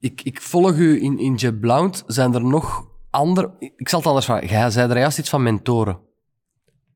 [0.00, 2.02] ik, ik volg u in, in Jeb Blount.
[2.06, 3.50] Zijn er nog andere...
[3.76, 4.48] Ik zal het anders vragen.
[4.48, 5.98] Jij zei er juist iets van mentoren.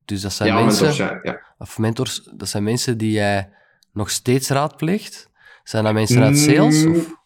[0.05, 0.85] Dus dat zijn Ja, mensen...
[0.87, 1.39] mentors, ja, ja.
[1.57, 3.49] Of mentors, dat zijn mensen die jij
[3.93, 5.29] nog steeds raadpleegt?
[5.63, 6.85] Zijn dat mensen uit sales?
[6.85, 7.19] Mm, Of?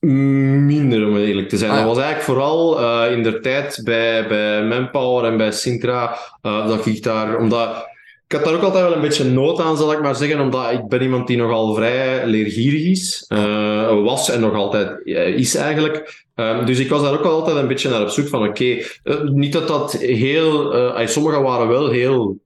[0.00, 1.70] Minder, om eerlijk te zijn.
[1.70, 1.84] Ah, ja.
[1.84, 6.68] Dat was eigenlijk vooral eh, in de tijd bij, bij Manpower en bij Sintra, eh,
[6.68, 7.38] dat ik daar...
[7.38, 7.86] Omdat,
[8.26, 10.72] ik had daar ook altijd wel een beetje nood aan, zal ik maar zeggen, omdat
[10.72, 13.24] ik ben iemand die nogal vrij leergierig is.
[13.28, 15.00] eh, was en nog altijd
[15.36, 16.24] is eigenlijk.
[16.34, 18.82] Ehm, dus ik was daar ook altijd een beetje naar op zoek van, oké,
[19.24, 20.74] niet dat dat heel...
[20.74, 22.38] eh, sommigen waren wel heel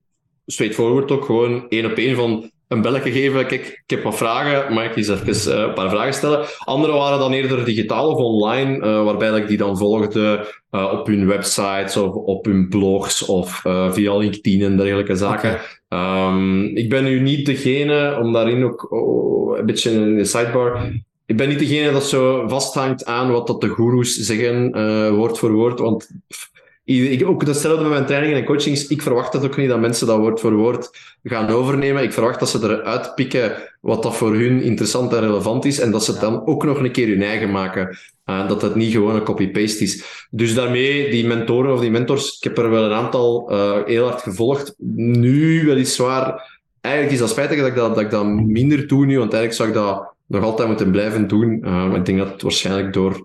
[0.47, 3.47] straightforward ook, gewoon één op één van een belletje geven.
[3.47, 6.47] Kijk, ik heb wat vragen, mag ik eens even eh, een paar vragen stellen?
[6.59, 10.93] Andere waren dan eerder digitaal of online, eh, waarbij dat ik die dan volgde eh,
[10.93, 13.61] op hun websites of op hun blogs of
[13.91, 15.61] via LinkedIn en dergelijke zaken.
[15.89, 20.93] Ehm, ik ben nu niet degene, om daarin ook oh, een beetje in de sidebar,
[21.27, 24.73] ik ben niet degene dat zo vasthangt aan wat dat de goeroes zeggen,
[25.15, 26.52] woord voor woord, want pff,
[26.85, 30.07] ik, ook hetzelfde met mijn trainingen en coachings, ik verwacht dat ook niet dat mensen
[30.07, 30.91] dat woord voor woord
[31.23, 32.03] gaan overnemen.
[32.03, 35.91] Ik verwacht dat ze eruit pikken wat dat voor hun interessant en relevant is en
[35.91, 37.99] dat ze het dan ook nog een keer hun eigen maken.
[38.25, 40.27] Eh, dat het niet gewoon een copy-paste is.
[40.31, 44.05] Dus daarmee, die mentoren of die mentors, ik heb er wel een aantal eh, heel
[44.05, 44.75] hard gevolgd.
[44.95, 49.19] Nu weliswaar, eigenlijk is dat spijtig dat ik dat, dat ik dat minder doe nu,
[49.19, 51.63] want eigenlijk zou ik dat nog altijd moeten blijven doen.
[51.63, 53.23] Eh, maar ik denk dat het waarschijnlijk door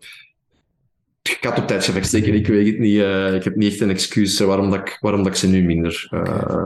[1.31, 2.99] ik had op tijd wegsteken, ik weet het niet.
[2.99, 5.47] eh, ik heb niet echt een excuus eh, waarom, dat ik, waarom dat ik ze
[5.47, 6.07] nu minder...
[6.11, 6.65] eh,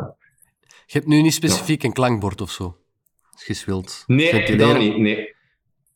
[0.86, 2.78] Je hebt nu niet specifiek een klankbord of zo.
[3.32, 4.97] Als je wilt Nee, dat niet.
[4.97, 5.36] Nee.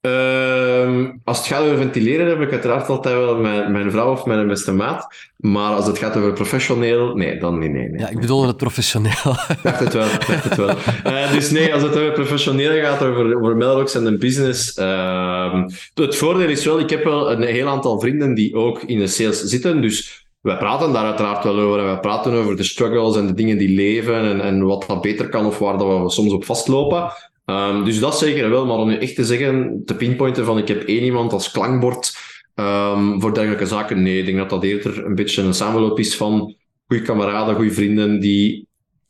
[0.05, 4.25] Ehm, als het gaat over ventileren, heb ik uiteraard altijd wel mijn, mijn vrouw of
[4.25, 5.07] mijn beste maat.
[5.37, 7.71] Maar als het gaat over professioneel, nee, dan niet.
[7.71, 7.99] Nee, nee.
[7.99, 9.35] Ja, ik bedoelde het professioneel.
[9.63, 10.69] Dacht het wel, dacht het wel.
[11.03, 14.73] Eh, dus nee, als het over professioneel gaat, over, over Melrocks en de business.
[14.73, 18.99] ehm, het voordeel is wel, ik heb wel een heel aantal vrienden die ook in
[18.99, 19.81] de sales zitten.
[19.81, 21.79] Dus wij praten daar uiteraard wel over.
[21.79, 25.01] En wij praten over de struggles en de dingen die leven en, en wat dat
[25.01, 27.11] beter kan of waar dat we soms op vastlopen.
[27.45, 30.67] Ehm, dus dat zeker wel, maar om nu echt te zeggen, te pinpointen van ik
[30.67, 32.17] heb één iemand als klankbord
[32.55, 36.17] ehm, voor dergelijke zaken, nee, ik denk dat dat eerder een beetje een samenloop is
[36.17, 36.55] van
[36.87, 38.67] goede kameraden, goede vrienden, die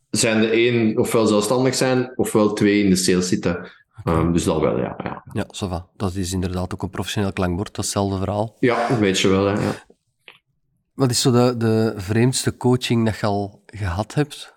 [0.09, 3.71] zijn de één ofwel zelfstandig zijn, ofwel twee in de sales zitten.
[4.03, 4.95] Ehm, dus dat wel, ja.
[5.03, 5.87] Ja, Ja.
[5.97, 7.75] Dat is inderdaad ook een professioneel klankbord.
[7.75, 8.55] Dat is hetzelfde verhaal.
[8.59, 9.85] ja weet je wel, hè, ja.
[10.93, 14.53] Wat is zo de, de vreemdste coaching dat je al gehad hebt?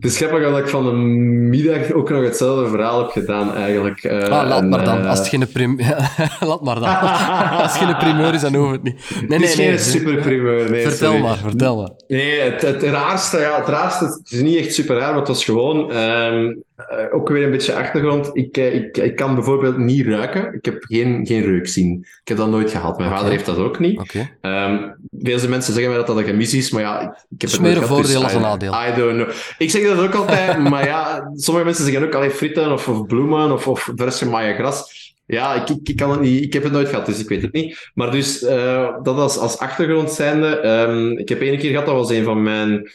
[0.00, 4.04] Is grappig dat ik van de middag ook nog hetzelfde verhaal heb gedaan, eigenlijk.
[4.04, 5.06] Uh, ah, laat maar dan.
[5.06, 5.80] Als het geen prim...
[6.40, 6.88] laat maar dan.
[7.62, 9.10] Als het geen primeur is, dan hoeft het niet.
[9.28, 10.70] Nee, het is nee, geen super primeur.
[10.70, 11.90] Nee, vertel maar, vertel maar.
[12.06, 15.28] Nee, het, het, raarste, ja, het raarste, het is niet echt super raar, maar het
[15.28, 15.96] was gewoon...
[15.96, 18.30] Um, uh, ook weer een beetje achtergrond.
[18.32, 20.54] Ik, uh, ik, ik kan bijvoorbeeld niet ruiken.
[20.54, 21.98] Ik heb geen, geen reukzien.
[22.22, 22.96] Ik heb dat nooit gehad.
[22.96, 23.20] Mijn okay.
[23.20, 23.98] vader heeft dat ook niet.
[23.98, 24.68] Okay.
[24.70, 27.00] Um, veel mensen zeggen mij dat dat een gemis is, maar ja,
[27.30, 27.88] ik heb het nooit gehad.
[27.88, 28.32] voordeel dus,
[28.62, 29.28] I don't know.
[29.58, 33.06] Ik zeg dat ook altijd, maar ja, sommige mensen zeggen ook alleen fritten of, of
[33.06, 35.02] bloemen of, of vers gemaaien gras.
[35.26, 36.42] Ja, ik, ik, kan het niet.
[36.42, 37.90] Ik heb het nooit gehad, dus ik weet het niet.
[37.94, 40.66] Maar dus, uh, dat als, als achtergrond zijnde.
[40.68, 42.90] Um, ik heb één keer gehad, dat was een van mijn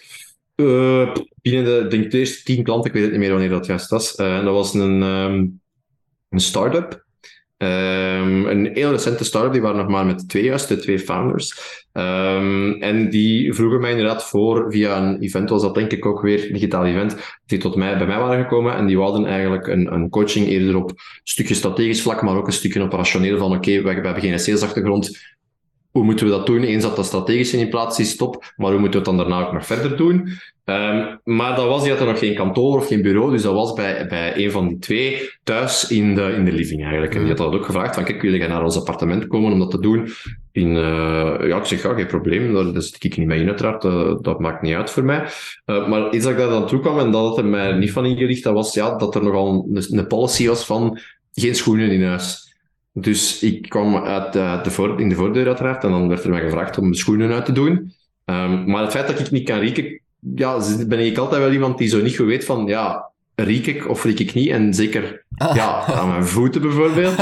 [0.55, 3.66] uh, binnen de, denk de eerste tien klanten, ik weet het niet meer wanneer dat
[3.66, 4.18] juist was.
[4.18, 5.62] Uh, dat was een, um,
[6.30, 7.07] een start-up.
[7.62, 11.53] Um, een heel recente start-up, die waren nog maar met twee juist, de twee founders.
[11.93, 16.22] Um, en die vroegen mij inderdaad voor, via een event was dat denk ik ook
[16.22, 19.68] weer, een digitaal event, die tot mij, bij mij waren gekomen en die wilden eigenlijk
[19.68, 23.55] een, een coaching eerder op een stukje strategisch vlak, maar ook een stukje operationeel van
[23.55, 25.20] oké, okay, we, we hebben geen salesachtergrond,
[25.92, 26.64] hoe moeten we dat doen?
[26.64, 28.54] Eens dat dat strategische in plaats is, stop.
[28.58, 30.30] Maar hoe moeten we het dan daarna ook nog verder doen?
[30.66, 33.54] Um, maar dat was, die had er nog geen kantoor of geen bureau, dus dat
[33.54, 37.14] was bij, bij een van die twee thuis in de, in de living eigenlijk.
[37.14, 39.60] En die had dat ook gevraagd van, kijk, wil je naar ons appartement komen om
[39.60, 40.10] dat te doen?
[40.52, 43.84] In, uh, ja, ik zeg, ja, geen probleem, daar zit ik niet mee in uiteraard,
[43.84, 45.24] uh, dat maakt niet uit voor mij.
[45.66, 47.92] Uh, maar iets dat ik daar dan toe kwam en dat het er mij niet
[47.92, 51.00] van ingericht, dat was ja, dat er nogal een, een policy was van
[51.34, 52.49] geen schoenen in huis.
[53.02, 56.30] Dus ik kwam uit de, de voor, in de voordeur uiteraard en dan werd er
[56.30, 57.93] mij gevraagd om schoenen uit te doen.
[58.26, 60.00] Um, maar het feit dat ik niet kan rieken,
[60.36, 63.89] ja, ben ik altijd wel iemand die zo niet goed weet van, ja, riek ik
[63.89, 64.50] of riek ik niet?
[64.50, 67.16] En zeker ja, aan mijn voeten bijvoorbeeld.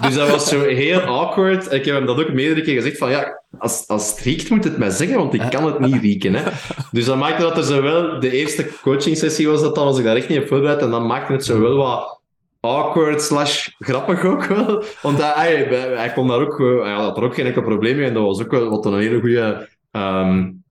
[0.00, 1.72] Dus dat was zo heel awkward.
[1.72, 4.64] Ik heb hem dat ook meerdere keer gezegd van, ja, als, als het riekt moet
[4.64, 6.34] het mij zeggen, want ik kan het niet rieken.
[6.34, 6.50] Hè.
[6.90, 9.98] Dus dat maakte dat er zo wel, de eerste coaching sessie was dat dan, als
[9.98, 12.20] ik daar echt niet heb voorbereid, en dan maakte het zo wel wat
[12.62, 14.84] awkward slash grappig ook wel.
[15.02, 15.64] Want hij, hij,
[15.96, 18.06] hij kon daar ook, hij had er ook geen enkel probleem mee.
[18.06, 20.62] En dat was ook wel wat een hele goede um,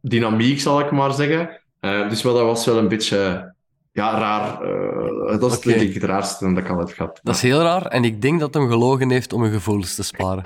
[0.00, 1.60] dynamiek, zal ik maar zeggen.
[1.80, 3.52] Uh, dus wel, dat was wel een beetje
[3.92, 4.62] ja, raar.
[4.62, 5.74] Uh, dat is okay.
[5.74, 7.20] denk ik het raarste dat ik al heb gehad.
[7.22, 7.86] Dat is heel raar.
[7.86, 10.42] En ik denk dat hem gelogen heeft om hun gevoelens te sparen.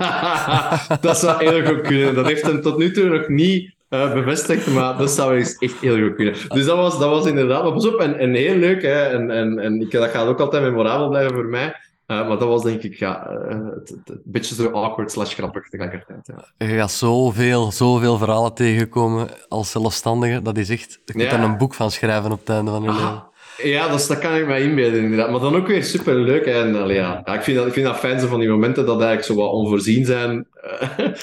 [1.01, 2.15] dat zou heel goed kunnen.
[2.15, 5.99] Dat heeft hem tot nu toe nog niet uh, bevestigd, maar dat zou echt heel
[5.99, 6.33] goed kunnen.
[6.47, 9.31] Dus dat was, dat was inderdaad, maar pas op, en, en heel leuk, hè, en,
[9.31, 11.75] en, en ik, dat gaat ook altijd memorabel blijven voor mij.
[12.07, 16.31] Uh, maar dat was denk ik ja, uh, een beetje zo awkward slash grappig tegelijkertijd.
[16.57, 16.67] Ja.
[16.67, 20.41] Je gaat zoveel, zoveel verhalen tegenkomen als zelfstandige.
[20.41, 20.99] Dat is echt...
[21.05, 21.43] Je kunt ja.
[21.43, 23.28] een boek van schrijven op het einde van je leven.
[23.63, 25.31] Ja, dat, dat kan ik mij inbeelden, inderdaad.
[25.31, 26.45] Maar dan ook weer super leuk.
[26.45, 27.21] En allee, ja.
[27.25, 29.51] ja, ik, vind dat, ik vind dat fijn van die momenten dat eigenlijk zo wat
[29.51, 30.47] onvoorzien zijn.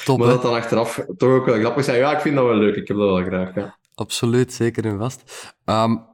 [0.04, 1.98] Top, maar dat dan achteraf toch ook wel grappig zijn.
[1.98, 2.76] Ja, ik vind dat wel leuk.
[2.76, 3.54] Ik heb dat wel graag.
[3.54, 3.76] Ja.
[3.94, 5.52] Absoluut, zeker en vast.
[5.64, 6.04] Um,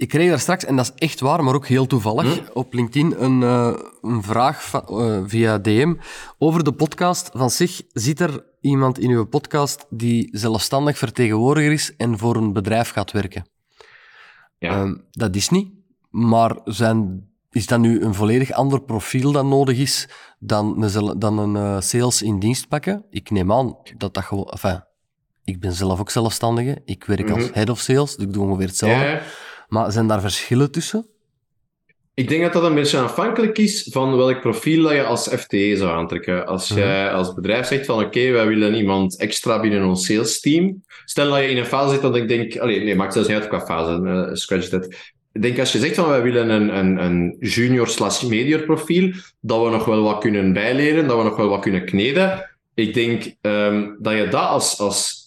[0.00, 2.44] ik kreeg daar straks, en dat is echt waar, maar ook heel toevallig, hm?
[2.52, 5.94] op LinkedIn een, uh, een vraag van, uh, via DM
[6.38, 7.30] over de podcast.
[7.34, 12.52] Van zich zit er iemand in uw podcast die zelfstandig vertegenwoordiger is en voor een
[12.52, 13.44] bedrijf gaat werken.
[14.60, 14.80] Ja.
[14.80, 15.72] Um, dat is niet.
[16.10, 20.08] Maar zijn, is dat nu een volledig ander profiel dat nodig is
[20.38, 23.04] dan een, dan een uh, sales in dienst pakken?
[23.10, 24.46] Ik neem aan dat dat gewoon...
[24.50, 24.84] Enfin,
[25.44, 26.82] ik ben zelf ook zelfstandige.
[26.84, 27.42] Ik werk mm -hmm.
[27.42, 29.04] als head of sales, dus ik doe ongeveer hetzelfde.
[29.04, 29.22] Ja.
[29.68, 31.06] Maar zijn daar verschillen tussen?
[32.20, 35.76] Ik denk dat dat een beetje afhankelijk is van welk profiel dat je als FTE
[35.76, 36.46] zou aantrekken.
[36.46, 36.78] Als -hmm.
[36.78, 40.84] jij als bedrijf zegt van oké, okay, wij willen iemand extra binnen ons sales team.
[41.04, 43.36] Stel dat je in een fase zit dat ik denk, allee, nee, maakt zelfs niet
[43.38, 44.84] uit qua fase, uh, scratch that.
[45.32, 49.12] Ik denk als je zegt van wij willen een, een, een junior slash medior profiel,
[49.40, 52.50] dat we nog wel wat kunnen bijleren, dat we nog wel wat kunnen kneden.
[52.74, 55.19] Ik denk um, dat je dat als, als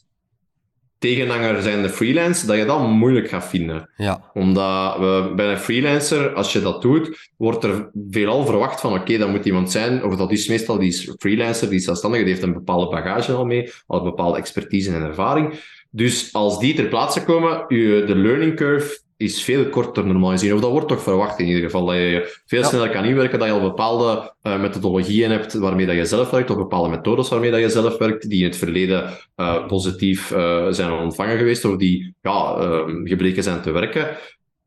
[1.04, 3.90] tegenhanger zijn de freelance, dat je dat moeilijk gaat vinden.
[3.98, 4.30] Ja.
[4.34, 9.02] Omdat we, bij een freelancer, als je dat doet, wordt er veelal verwacht van oké,
[9.02, 12.46] okay, dat moet iemand zijn, of dat is meestal die freelancer, die zelfstandige, die heeft
[12.46, 15.60] een bepaalde bagage al mee, al een bepaalde expertise en ervaring.
[15.90, 20.54] Dus als die ter plaatse komen, je, de learning curve is veel korter normaal gezien.
[20.54, 21.86] Of dat wordt toch verwacht in ieder geval.
[21.86, 22.68] Dat je veel ja.
[22.68, 26.50] sneller kan inwerken, dat je al bepaalde uh, methodologieën hebt waarmee dat je zelf werkt,
[26.50, 30.68] of bepaalde methodes waarmee dat je zelf werkt, die in het verleden uh, positief uh,
[30.70, 32.56] zijn ontvangen geweest, of die ja,
[33.04, 34.18] gebleken zijn te werken.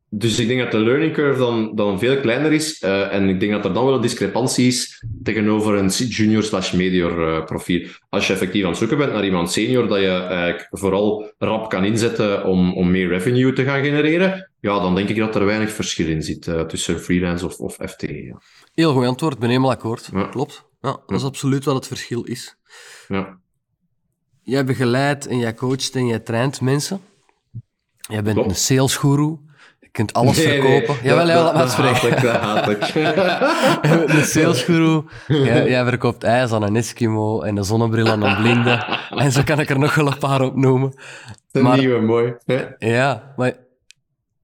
[0.09, 2.81] Dus ik denk dat de learning curve dan, dan veel kleiner is.
[2.81, 6.71] Uh, en ik denk dat er dan wel een discrepantie is tegenover een junior slash
[6.71, 7.87] medior uh, profiel.
[8.09, 11.69] Als je effectief aan het zoeken bent naar iemand senior, dat je eigenlijk vooral rap
[11.69, 15.45] kan inzetten om, om meer revenue te gaan genereren, ja, dan denk ik dat er
[15.45, 18.23] weinig verschil in zit uh, tussen freelance of, of FTE.
[18.23, 18.41] Ja.
[18.73, 20.09] Heel goed antwoord, ben helemaal akkoord.
[20.13, 20.23] Ja.
[20.23, 20.65] Klopt.
[20.81, 22.57] Ja, dat is absoluut wat het verschil is.
[23.07, 23.37] Ja.
[24.43, 27.01] Jij begeleidt en jij coacht en jij traint mensen.
[27.97, 28.49] Jij bent Klopt.
[28.49, 29.37] een salesguru.
[29.79, 31.03] Je kunt alles Nee, nee, verkopen.
[31.03, 32.23] Jawel, dat- jawel, laat dat- dat spreken.
[32.23, 32.83] dat haat ik.
[33.89, 35.03] Je bent een salesguru.
[35.27, 38.99] Jij, jij verkoopt ijs aan een Eskimo en een zonnebril aan een blinde.
[39.09, 40.93] En zo kan ik er nog wel een paar op noemen.
[41.51, 42.33] De nieuwe, mooi.
[42.45, 42.65] hè?
[42.77, 43.53] Ja, maar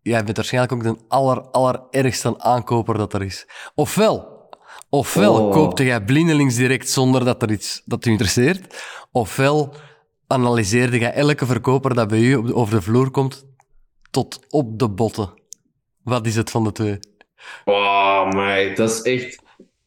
[0.04, 3.48] jij bent waarschijnlijk ook de aller, allerergste aankoper dat er is.
[3.76, 4.48] Ofwel,
[4.90, 5.52] ofwel Oh.
[5.52, 9.74] koopte jij blindelings direct zonder dat er iets dat u interesseert, ofwel
[10.28, 13.46] analyseerde jij elke verkoper dat bij u op de- over de vloer komt
[14.12, 15.34] tot op de botten.
[16.04, 17.00] Wat is het van de twee?
[17.66, 19.42] Oh, my, dat is echt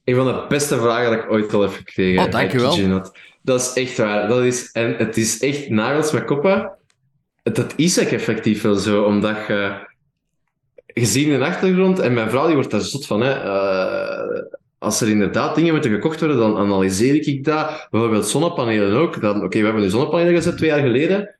[0.05, 2.25] een van de beste vragen dat ik ooit al heb gekregen.
[2.25, 2.77] Oh, dankjewel.
[2.77, 3.11] Je.
[3.43, 4.29] Dat is echt waar.
[4.29, 6.71] Dat is, en het is echt nagels met koppen.
[7.43, 9.85] Dat is ook effectief wel zo, omdat je...
[11.01, 13.33] Je ziet in de achtergrond, en mijn vrouw die wordt daar zot van, hè.
[13.33, 14.43] eh,
[14.79, 17.89] als er inderdaad dingen moeten gekocht worden, dan analyseer ik dat.
[17.91, 19.17] Bijvoorbeeld zonnepanelen ook.
[19.17, 21.37] Oké, we hebben nu zonnepanelen gezet twee jaar geleden.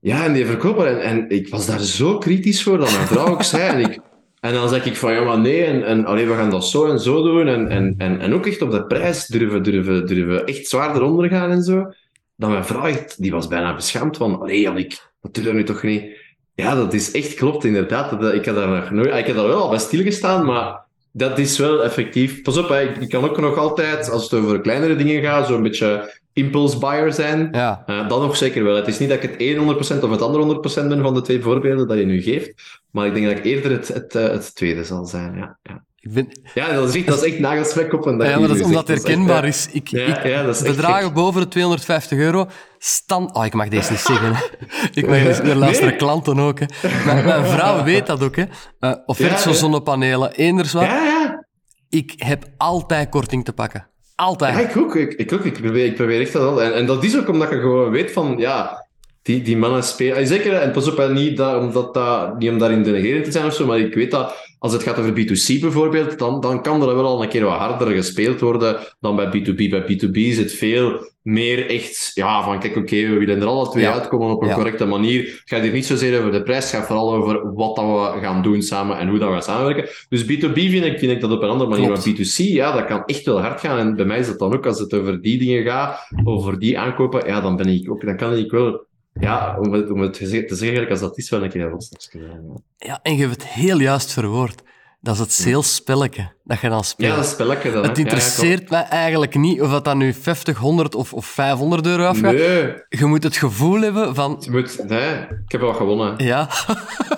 [0.00, 3.26] Ja, en die verkoper, en, en ik was daar zo kritisch voor, dat mijn vrouw
[3.26, 3.98] ook zei.
[4.40, 7.00] En, dan zeg ik van, ja, maar nee, en, en we gaan dat zo en
[7.00, 7.48] zo doen.
[7.48, 11.50] En, en, en, ook echt op de prijs durven, durven, durven echt zwaar eronder gaan
[11.50, 11.92] en zo.
[12.36, 15.64] Dan mijn vrouw, echt, die was bijna beschaamd van, allee, Jannik, dat doe je nu
[15.64, 16.21] toch niet?
[16.54, 18.20] Ja, dat is echt klopt, inderdaad.
[18.20, 19.14] Dat, ik heb daar nog nooit...
[19.14, 20.80] Ik heb daar wel al bij stilgestaan, maar
[21.12, 22.42] dat is wel effectief.
[22.42, 25.46] Pas op, hè, ik, ik kan ook nog altijd, als het over kleinere dingen gaat,
[25.46, 27.48] zo'n beetje impulse buyer zijn.
[27.52, 28.76] Ja, Uh, dat nog zeker wel.
[28.76, 31.20] Het is niet dat ik het een 100% of het andere 100% ben van de
[31.20, 34.28] twee voorbeelden dat je nu geeft, maar ik denk dat ik eerder het, het, eh,
[34.28, 35.36] het tweede zal zijn.
[35.36, 35.84] Ja, ja.
[36.02, 38.28] Ik ben, ja dat is echt, dat is echt nagelsmek op een dag.
[38.28, 39.68] ja maar dat is omdat het herkenbaar is.
[39.72, 41.14] Ik, Ja, ik, ja, dat is echt bedragen gek.
[41.14, 42.46] boven de 250 euro,
[42.78, 43.34] stand...
[43.34, 44.34] Oh, ik mag deze niet zeggen.
[44.34, 44.42] hè.
[45.00, 45.56] Ik mag deze...
[45.56, 45.98] Luisteren Nee.
[45.98, 46.58] klanten ook.
[46.60, 46.66] Hè.
[47.04, 48.36] Mijn, mijn vrouw weet dat ook.
[48.36, 48.44] Hè.
[48.80, 49.56] Uh, offerte Ja, zo ja.
[49.56, 50.82] zonnepanelen, eenders wat.
[50.82, 51.46] Ja, ja.
[51.88, 53.86] Ik heb altijd korting te pakken.
[54.14, 54.54] Altijd.
[54.54, 54.96] Ja, ik ook.
[54.96, 55.44] Ik, ik ook.
[55.44, 56.62] Ik probeer, ik probeer echt dat al.
[56.62, 58.86] En, en dat is ook omdat je gewoon weet van, ja,
[59.22, 60.16] die, die mannen spelen...
[60.16, 63.30] en Zeker, en pas op, hè, niet, dat, omdat dat, niet om daarin denigrerend te
[63.32, 66.62] zijn of zo, maar ik weet dat als het gaat over B2C bijvoorbeeld, dan, dan
[66.62, 69.68] kan er wel al een keer wat harder gespeeld worden dan bij B2B.
[69.70, 73.68] Bij B2B is het veel meer echt, ja, van kijk, oké, we willen er alle
[73.68, 73.92] twee Ja.
[73.92, 74.54] uitkomen op een Ja.
[74.54, 75.20] correcte manier.
[75.22, 77.84] Het gaat hier niet zozeer over de prijs, het gaat vooral over wat dat
[78.14, 79.88] we gaan doen samen en hoe dat we gaan samenwerken.
[80.08, 81.86] Dus B2B vind ik, vind ik dat op een andere manier.
[81.86, 82.06] Klopt.
[82.06, 83.78] Maar B2C, ja, dat kan echt wel hard gaan.
[83.78, 86.78] En bij mij is dat dan ook, als het over die dingen gaat, over die
[86.78, 88.84] aankopen, ja, dan ben ik ook, dan kan ik wel,
[89.20, 91.78] ja, om het, om het te zeggen, als dat is, wel een keer
[92.12, 92.62] een.
[92.76, 94.62] Ja, en je hebt het heel juist verwoord.
[95.02, 97.10] Dat is het salesspelletje dat je dan speelt.
[97.10, 97.82] Ja, dat spelletje dan.
[97.82, 101.26] het Ja, ja, interesseert mij eigenlijk niet of dat dan nu 50, 100 of, of
[101.26, 102.32] 500 euro afgaat.
[102.32, 104.36] Nee, Je moet het gevoel hebben van...
[104.40, 106.14] je moet, nee, ik heb wel gewonnen.
[106.24, 106.48] Ja,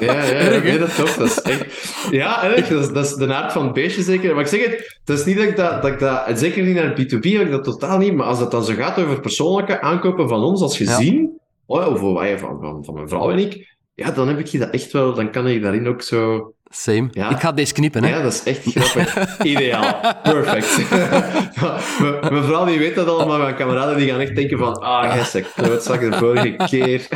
[0.00, 0.68] Ja, ja, Erg, hè?
[0.68, 1.18] nee, dat klopt.
[1.18, 1.94] Dat is echt...
[2.10, 2.68] Ja, erg.
[2.68, 4.34] Dat is, dat is de aard van het beestje zeker.
[4.34, 6.74] Maar ik zeg het, het is niet dat ik dat, dat, ik dat zeker niet
[6.74, 8.14] naar B2B, heb ik dat totaal niet.
[8.14, 11.98] Maar als het dan zo gaat over persoonlijke aankopen van ons als gezin, oh, of
[11.98, 14.92] van, van, van, van mijn vrouw en ik, ja, dan heb ik je dat echt
[14.92, 16.52] wel, dan kan ik daarin ook zo...
[16.64, 17.08] same.
[17.10, 17.30] Ja.
[17.30, 18.08] Ik ga deze knippen, hè.
[18.08, 19.38] Ja, dat is echt grappig.
[19.42, 20.00] Ideaal.
[20.22, 20.90] Perfect.
[22.30, 25.14] Mijn vrouw die weet dat al, maar mijn kameraden die gaan echt denken van ah,
[25.14, 27.08] yes, ik klootzak de vorige keer.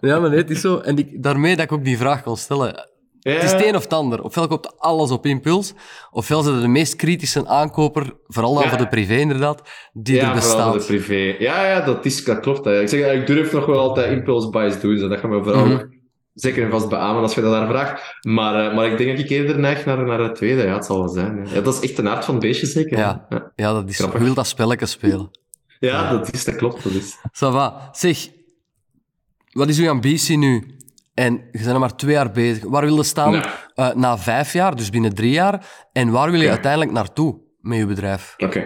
[0.00, 0.78] Ja, maar nee, het is zo.
[0.78, 2.88] En ik, daarmee dat ik ook die vraag kon stellen.
[3.20, 3.32] Ja.
[3.32, 4.22] Het is het een of het ander.
[4.22, 5.72] Ofwel koopt alles op impuls,
[6.10, 8.68] ofwel zijn de meest kritische aankoper, vooral dan Ja.
[8.68, 9.62] voor de privé inderdaad,
[9.92, 10.88] die ja, er vooral bestaat.
[10.88, 11.36] de privé.
[11.44, 12.64] Ja, ja dat, is, dat klopt.
[12.64, 12.80] Hè.
[12.80, 15.84] Ik, zeg, ik durf nog wel altijd impulse buys doen, zodat je me vooral Mhm.
[16.34, 18.02] zeker en vast beamen als je dat daar vraagt.
[18.22, 20.62] Maar, eh, maar ik denk dat ik eerder neig naar, naar het tweede.
[20.62, 21.36] Ja, het zal wel zijn.
[21.36, 21.54] Ja.
[21.54, 22.98] Ja, dat is echt een aard van het beestje, zeker.
[22.98, 23.26] Ja.
[23.28, 23.52] ja.
[23.56, 23.98] Ja, dat is.
[23.98, 25.30] Je wil dat spelletje spelen.
[25.80, 26.82] Ja, dat is, dat klopt.
[26.84, 27.16] Dat is.
[27.16, 27.88] Ça va.
[27.92, 28.28] Zeg,
[29.52, 30.76] wat is uw ambitie nu?
[31.18, 32.64] En je bent nog maar twee jaar bezig.
[32.64, 33.44] Waar wil je staan Nou.
[33.74, 35.66] eh, na vijf jaar, dus binnen drie jaar?
[35.92, 38.34] En waar wil je uiteindelijk naartoe met je bedrijf?
[38.38, 38.62] Oké.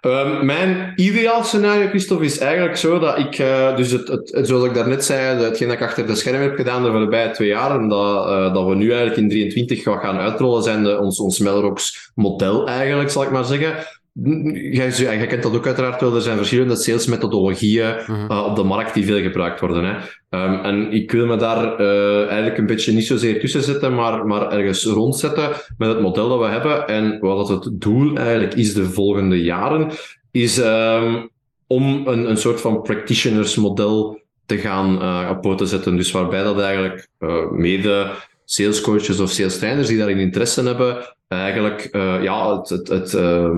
[0.00, 4.46] Ehm, mijn ideaal scenario, Christophe, is eigenlijk zo dat ik, eh, dus het, het, het-
[4.46, 7.48] zoals ik daarnet zei, hetgeen dat ik achter de schermen heb gedaan de voorbije twee
[7.48, 10.98] jaar, en dat, eh, dat we nu eigenlijk in 23 wat gaan uitrollen, zijn de,
[10.98, 13.74] ons, ons Melrox model eigenlijk, zal ik maar zeggen.
[14.14, 18.30] Jij, jij kent dat ook uiteraard wel, er zijn verschillende salesmethodologieën Mhm.
[18.30, 19.84] eh, op de markt die veel gebruikt worden.
[19.84, 19.94] Hè.
[20.30, 24.26] Ehm, en ik wil me daar eh, eigenlijk een beetje niet zozeer tussen zetten, maar,
[24.26, 25.48] maar ergens rondzetten
[25.78, 26.86] met het model dat we hebben.
[26.88, 29.90] En wat het doel eigenlijk is de volgende jaren,
[30.30, 31.26] is ehm,
[31.66, 35.96] om een, een soort van practitioners-model te gaan eh op poten zetten.
[35.96, 37.08] Dus waarbij dat eigenlijk
[37.50, 38.10] mede
[38.44, 40.96] salescoaches of sales trainers die daarin interesse hebben,
[41.40, 43.50] eigenlijk uh, ja, het, het, het uh,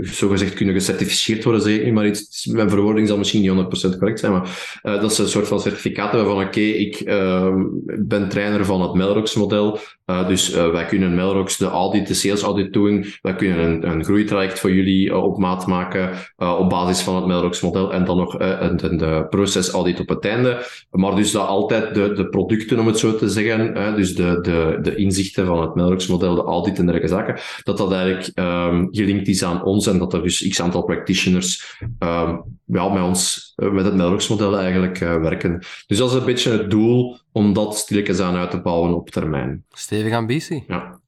[0.00, 2.46] zogezegd kunnen gecertificeerd worden, zeg ik maar iets.
[2.46, 5.60] Mijn verwoording zal misschien niet 100% correct zijn, maar uh, dat ze een soort van
[5.60, 7.62] certificaat hebben van oké, ik ehm,
[7.98, 12.72] ben trainer van het Melrox-model, uh, dus wij kunnen Melrox de audit, de sales audit
[12.72, 17.26] doen, wij kunnen een, een groeitraject voor jullie op maat maken op basis van het
[17.26, 20.66] Melrox-model en dan nog een, een, de proces audit op het einde.
[20.90, 24.78] Maar dus dat altijd de, de producten, om het zo te zeggen, dus de, de,
[24.82, 29.28] de inzichten van het Melrox-model, de audit en dergelijke zaken, dat dat eigenlijk um, gelinkt
[29.28, 33.70] is aan ons en dat er dus x aantal practitioners um, ja, met ons, eh,
[33.70, 35.58] met het Melrox-model eigenlijk uh, werken.
[35.86, 39.10] Dus dat is een beetje het doel om dat stilletjes aan uit te bouwen op
[39.10, 39.64] termijn.
[39.72, 40.64] Stevige ambitie.
[40.68, 41.00] Ja.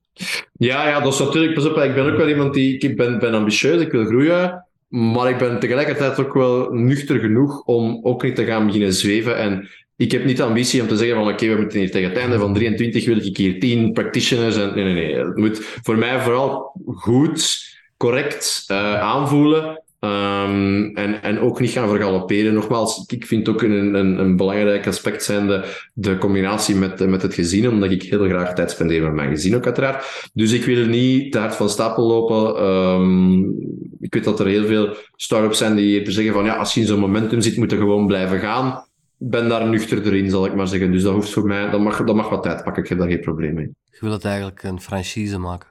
[0.52, 3.18] Ja, ja, dat is natuurlijk, pas op, ik ben ook wel iemand die, ik ben,
[3.18, 8.22] ben ambitieus, ik wil groeien, maar ik ben tegelijkertijd ook wel nuchter genoeg om ook
[8.22, 11.32] niet te gaan beginnen zweven en ik heb niet de ambitie om te zeggen van
[11.32, 14.56] oké, we moeten hier tegen het einde van 23 wil ik hier 10 practitioners.
[14.56, 15.24] En, nee, nee, nee.
[15.24, 17.62] Het moet voor mij vooral goed,
[17.96, 19.82] correct uh, aanvoelen.
[20.00, 22.54] Um, en, en ook niet gaan vergalopperen.
[22.54, 27.22] Nogmaals, ik vind ook een, een, een belangrijk aspect zijn de, de combinatie met, met
[27.22, 30.30] het gezin, omdat ik heel graag tijd spendeer met mijn gezin ook uiteraard.
[30.32, 32.64] Dus ik wil niet te hard van stapel lopen.
[32.64, 33.56] Um,
[34.00, 36.80] ik weet dat er heel veel start-ups zijn die hier zeggen van ja, als je
[36.80, 38.84] in zo'n momentum zit, moet je gewoon blijven gaan
[39.30, 40.92] ben daar nuchter in, zal ik maar zeggen.
[40.92, 42.82] Dus dat hoeft voor mij, dat mag, dat mag wat tijd pakken.
[42.82, 43.70] Ik heb daar geen probleem mee.
[43.90, 45.68] Je wil het eigenlijk een franchise maken?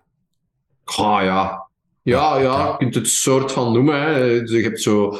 [0.83, 1.67] Ah ja.
[2.01, 4.01] Ja, ja, je kunt het soort van noemen.
[4.01, 4.39] Hè.
[4.41, 5.17] Dus je hebt zo,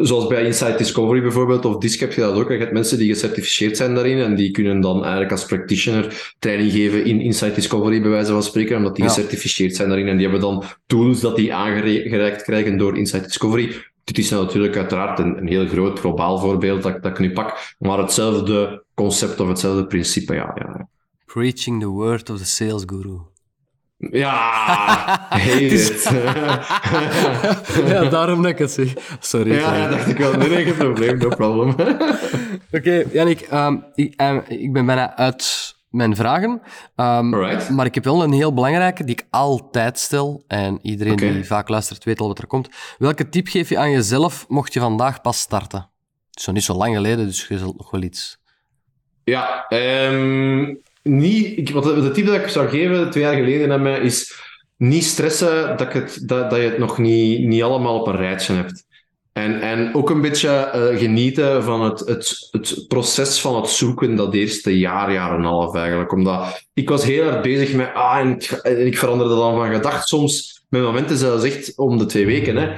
[0.00, 2.50] zoals bij Insight Discovery bijvoorbeeld, of DISC heb je dat ook.
[2.50, 6.72] Je hebt mensen die gecertificeerd zijn daarin en die kunnen dan eigenlijk als practitioner training
[6.72, 10.08] geven in Insight Discovery, bij wijze van spreken, omdat die gecertificeerd zijn daarin.
[10.08, 13.74] En die hebben dan tools dat die aangereikt krijgen door Insight Discovery
[14.06, 17.74] dit is natuurlijk uiteraard een, een heel groot globaal voorbeeld dat, dat ik nu pak,
[17.78, 20.52] maar hetzelfde concept of hetzelfde principe, ja.
[20.54, 20.88] ja.
[21.24, 23.18] Preaching the word of the sales guru.
[23.98, 26.10] Ja, it.
[27.86, 28.92] ja, daarom dat ik het zeg.
[29.20, 29.52] Sorry.
[29.52, 30.32] Ja, dat dacht ik wel.
[30.32, 31.68] Nee, geen probleem, no problem.
[31.76, 31.96] Oké,
[32.70, 36.50] okay, Jannik, um, ik, um, ik ben bijna uit mijn vragen.
[36.96, 37.28] Um,
[37.74, 40.44] maar ik heb wel een heel belangrijke die ik altijd stel.
[40.46, 42.68] En iedereen die vaak luistert weet al wat er komt.
[42.98, 45.88] Welke tip geef je aan jezelf mocht je vandaag pas starten?
[46.30, 48.38] Zo niet zo lang geleden, dus je zult nog wel iets.
[49.24, 53.82] Ja, um, niet, ik, wat de tip dat ik zou geven twee jaar geleden aan
[53.82, 54.44] mij is
[54.76, 58.54] niet stressen dat, het, dat, dat je het nog niet, niet allemaal op een rijtje
[58.54, 58.85] hebt.
[59.36, 64.16] En, en ook een beetje uh, genieten van het, het, het proces van het zoeken
[64.16, 66.12] dat eerste jaar, jaar en half eigenlijk.
[66.12, 70.64] Omdat ik was heel erg bezig met, ah, en, ik veranderde dan van gedacht soms,
[70.68, 72.56] met momenten zelfs echt om de twee weken.
[72.56, 72.68] Hè.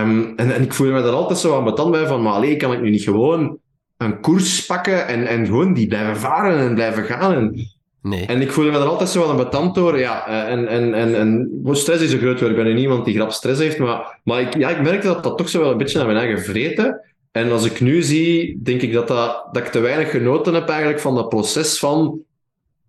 [0.00, 2.58] Um, en, en ik voelde me daar altijd zo aan betand bij van, maar alleen
[2.58, 3.58] kan ik nu niet gewoon
[3.96, 7.34] een koers pakken en, en gewoon die blijven varen en blijven gaan.
[7.34, 7.73] En,
[8.04, 8.26] Nee.
[8.26, 9.98] En ik voelde me er altijd zo aan een betant door.
[9.98, 12.50] Ja, eh, en, en, en, en stress is een groot woord.
[12.50, 13.78] Ik ben er niemand die grap stress heeft.
[13.78, 16.18] Maar, maar ik, ja, ik merkte dat dat toch zo wel een beetje naar mijn
[16.18, 17.00] eigen vreten.
[17.32, 20.68] En als ik nu zie, denk ik dat, dat, dat ik te weinig genoten heb
[20.68, 22.20] eigenlijk van dat proces van...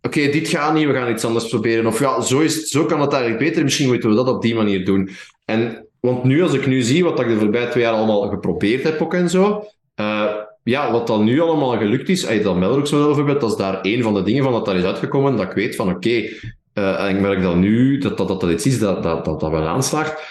[0.01, 1.85] Oké, dit gaat niet, we gaan iets anders proberen.
[1.85, 3.63] Of ja, zo, is zo kan het eigenlijk beter.
[3.63, 5.09] Misschien moeten we dat op die manier doen.
[5.45, 8.83] En, want nu, als ik nu zie wat ik de voorbije twee jaar allemaal geprobeerd
[8.83, 9.65] heb ook en zo...
[9.99, 10.34] Uh,
[10.71, 13.57] ja, wat dan nu allemaal gelukt is, als je dat Melrox model bijvoorbeeld, dat is
[13.57, 15.95] daar een van de dingen van dat daar is uitgekomen, dat ik weet van oké,
[15.97, 16.39] okay,
[16.73, 19.39] uh, en ik merk dan nu dat dat, dat, dat iets is dat, dat, dat,
[19.39, 20.21] dat wel aanslaagt.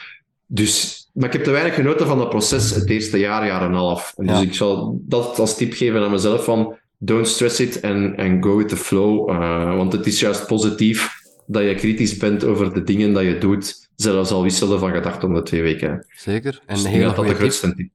[0.47, 3.69] Dus, maar ik heb te weinig genoten van dat proces het eerste jaar, jaar en
[3.69, 4.13] een half.
[4.17, 8.19] En dus ik zal dat als tip geven aan mezelf van don't stress it and,
[8.19, 9.31] and go with the flow.
[9.31, 11.13] Uh, want het is juist positief
[11.47, 15.29] dat je kritisch bent over de dingen dat je doet, zelfs al wisselen van gedachten
[15.29, 16.07] om de twee weken.
[16.17, 16.61] Zeker.
[16.67, 17.51] En dus een hele goede tip.
[17.51, 17.89] tip.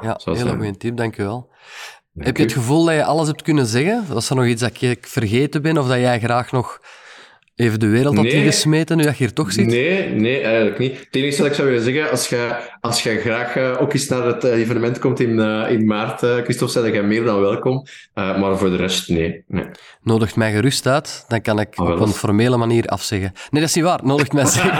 [0.00, 1.50] Ja, hele goede tip, dankjewel.
[2.14, 4.06] Heb je het gevoel dat je alles hebt kunnen zeggen?
[4.08, 6.80] Was er nog iets dat ik vergeten ben of dat jij graag nog
[7.56, 8.32] even de wereld had nee.
[8.32, 9.66] ingesmeten nu dat je hier toch zit?
[9.66, 10.98] Nee, nee, eigenlijk niet.
[10.98, 14.08] Het enige wat ik zou willen zeggen, als je, als je graag uh, ook eens
[14.08, 17.40] naar het uh, evenement komt in, uh, in maart, Christophe, zei dat jij meer dan
[17.40, 17.86] welkom.
[18.14, 19.64] maar voor de rest, nee, nee.
[20.02, 23.32] Nodigt mij gerust uit, dan kan ik ah, op een formele manier afzeggen.
[23.50, 24.00] Nee, dat is niet waar.
[24.02, 24.70] Nodigt mij zeker.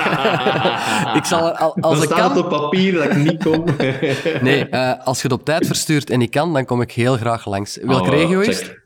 [1.20, 2.38] ik zal er, al, als ik kan...
[2.38, 3.64] op papier dat ik niet kom.
[4.42, 4.74] nee,
[5.04, 7.78] als je het op tijd verstuurt en ik kan, dan kom ik heel graag langs.
[7.82, 8.84] Welke ah, regio is het?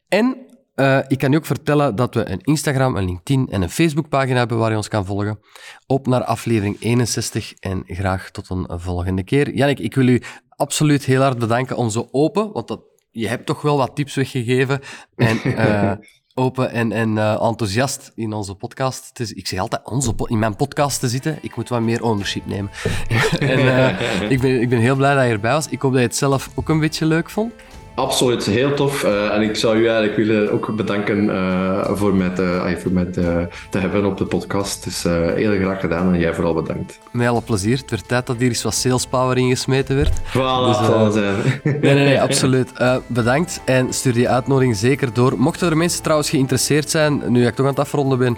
[0.08, 0.49] En
[0.81, 4.39] uh, ik kan u ook vertellen dat we een Instagram, een LinkedIn en een Facebookpagina
[4.39, 5.39] hebben waar je ons kan volgen.
[5.87, 9.55] Op naar aflevering 61 en graag tot een volgende keer.
[9.55, 13.47] Jannik, ik wil u absoluut heel hard bedanken om zo open, want dat, je hebt
[13.47, 14.81] toch wel wat tips weggegeven.
[15.16, 15.93] En uh,
[16.35, 19.14] open en, en uh, enthousiast in onze podcast.
[19.14, 21.39] Te, ik zeg altijd onze in mijn podcast te zitten.
[21.43, 22.70] Ik moet wat meer ownership nemen.
[23.39, 25.68] en ik, ben, ik ben heel blij dat je erbij was.
[25.68, 27.53] Ik hoop dat je het zelf ook een beetje leuk vond.
[27.95, 29.05] Absoluut, heel tof.
[29.05, 33.05] Uh, en ik zou u eigenlijk willen ook bedanken uh, voor mij, te, voor mij
[33.05, 34.84] te, te, hebben op de podcast.
[34.84, 36.99] Dus uh, heel graag gedaan en jij vooral bedankt.
[37.11, 37.78] Met alle plezier.
[37.78, 40.20] Het werd tijd dat hier eens wat sales power ingesmeten werd.
[40.20, 41.34] Voilà, dus, zijn.
[41.64, 42.72] nee, nee, nee, absoluut.
[43.07, 45.34] bedankt en stuur die uitnodiging zeker door.
[45.38, 48.36] Mochten er mensen trouwens geïnteresseerd zijn, nu ik toch aan het afronden ben,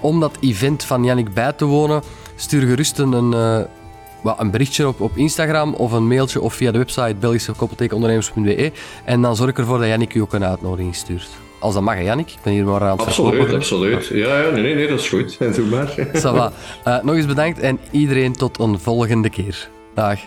[0.00, 2.02] om dat event van Jannik bij te wonen,
[2.36, 3.66] stuur gerust een een
[4.50, 8.72] berichtje op, op Instagram of een mailtje of via de website belgischekoppeltekenondernemers.be
[9.04, 11.28] en dan zorg ik ervoor dat Jannik u ook een uitnodiging stuurt.
[11.60, 12.30] Als dat mag, Jannik.
[12.30, 14.06] Ik ben hier maar aan het Absoluut, absoluut.
[14.06, 15.38] Ja, ja nee, nee, nee, dat is goed.
[15.56, 15.94] Doe maar.
[16.86, 19.68] Uh, nog eens bedankt en iedereen tot een volgende keer.
[19.94, 20.18] Dag.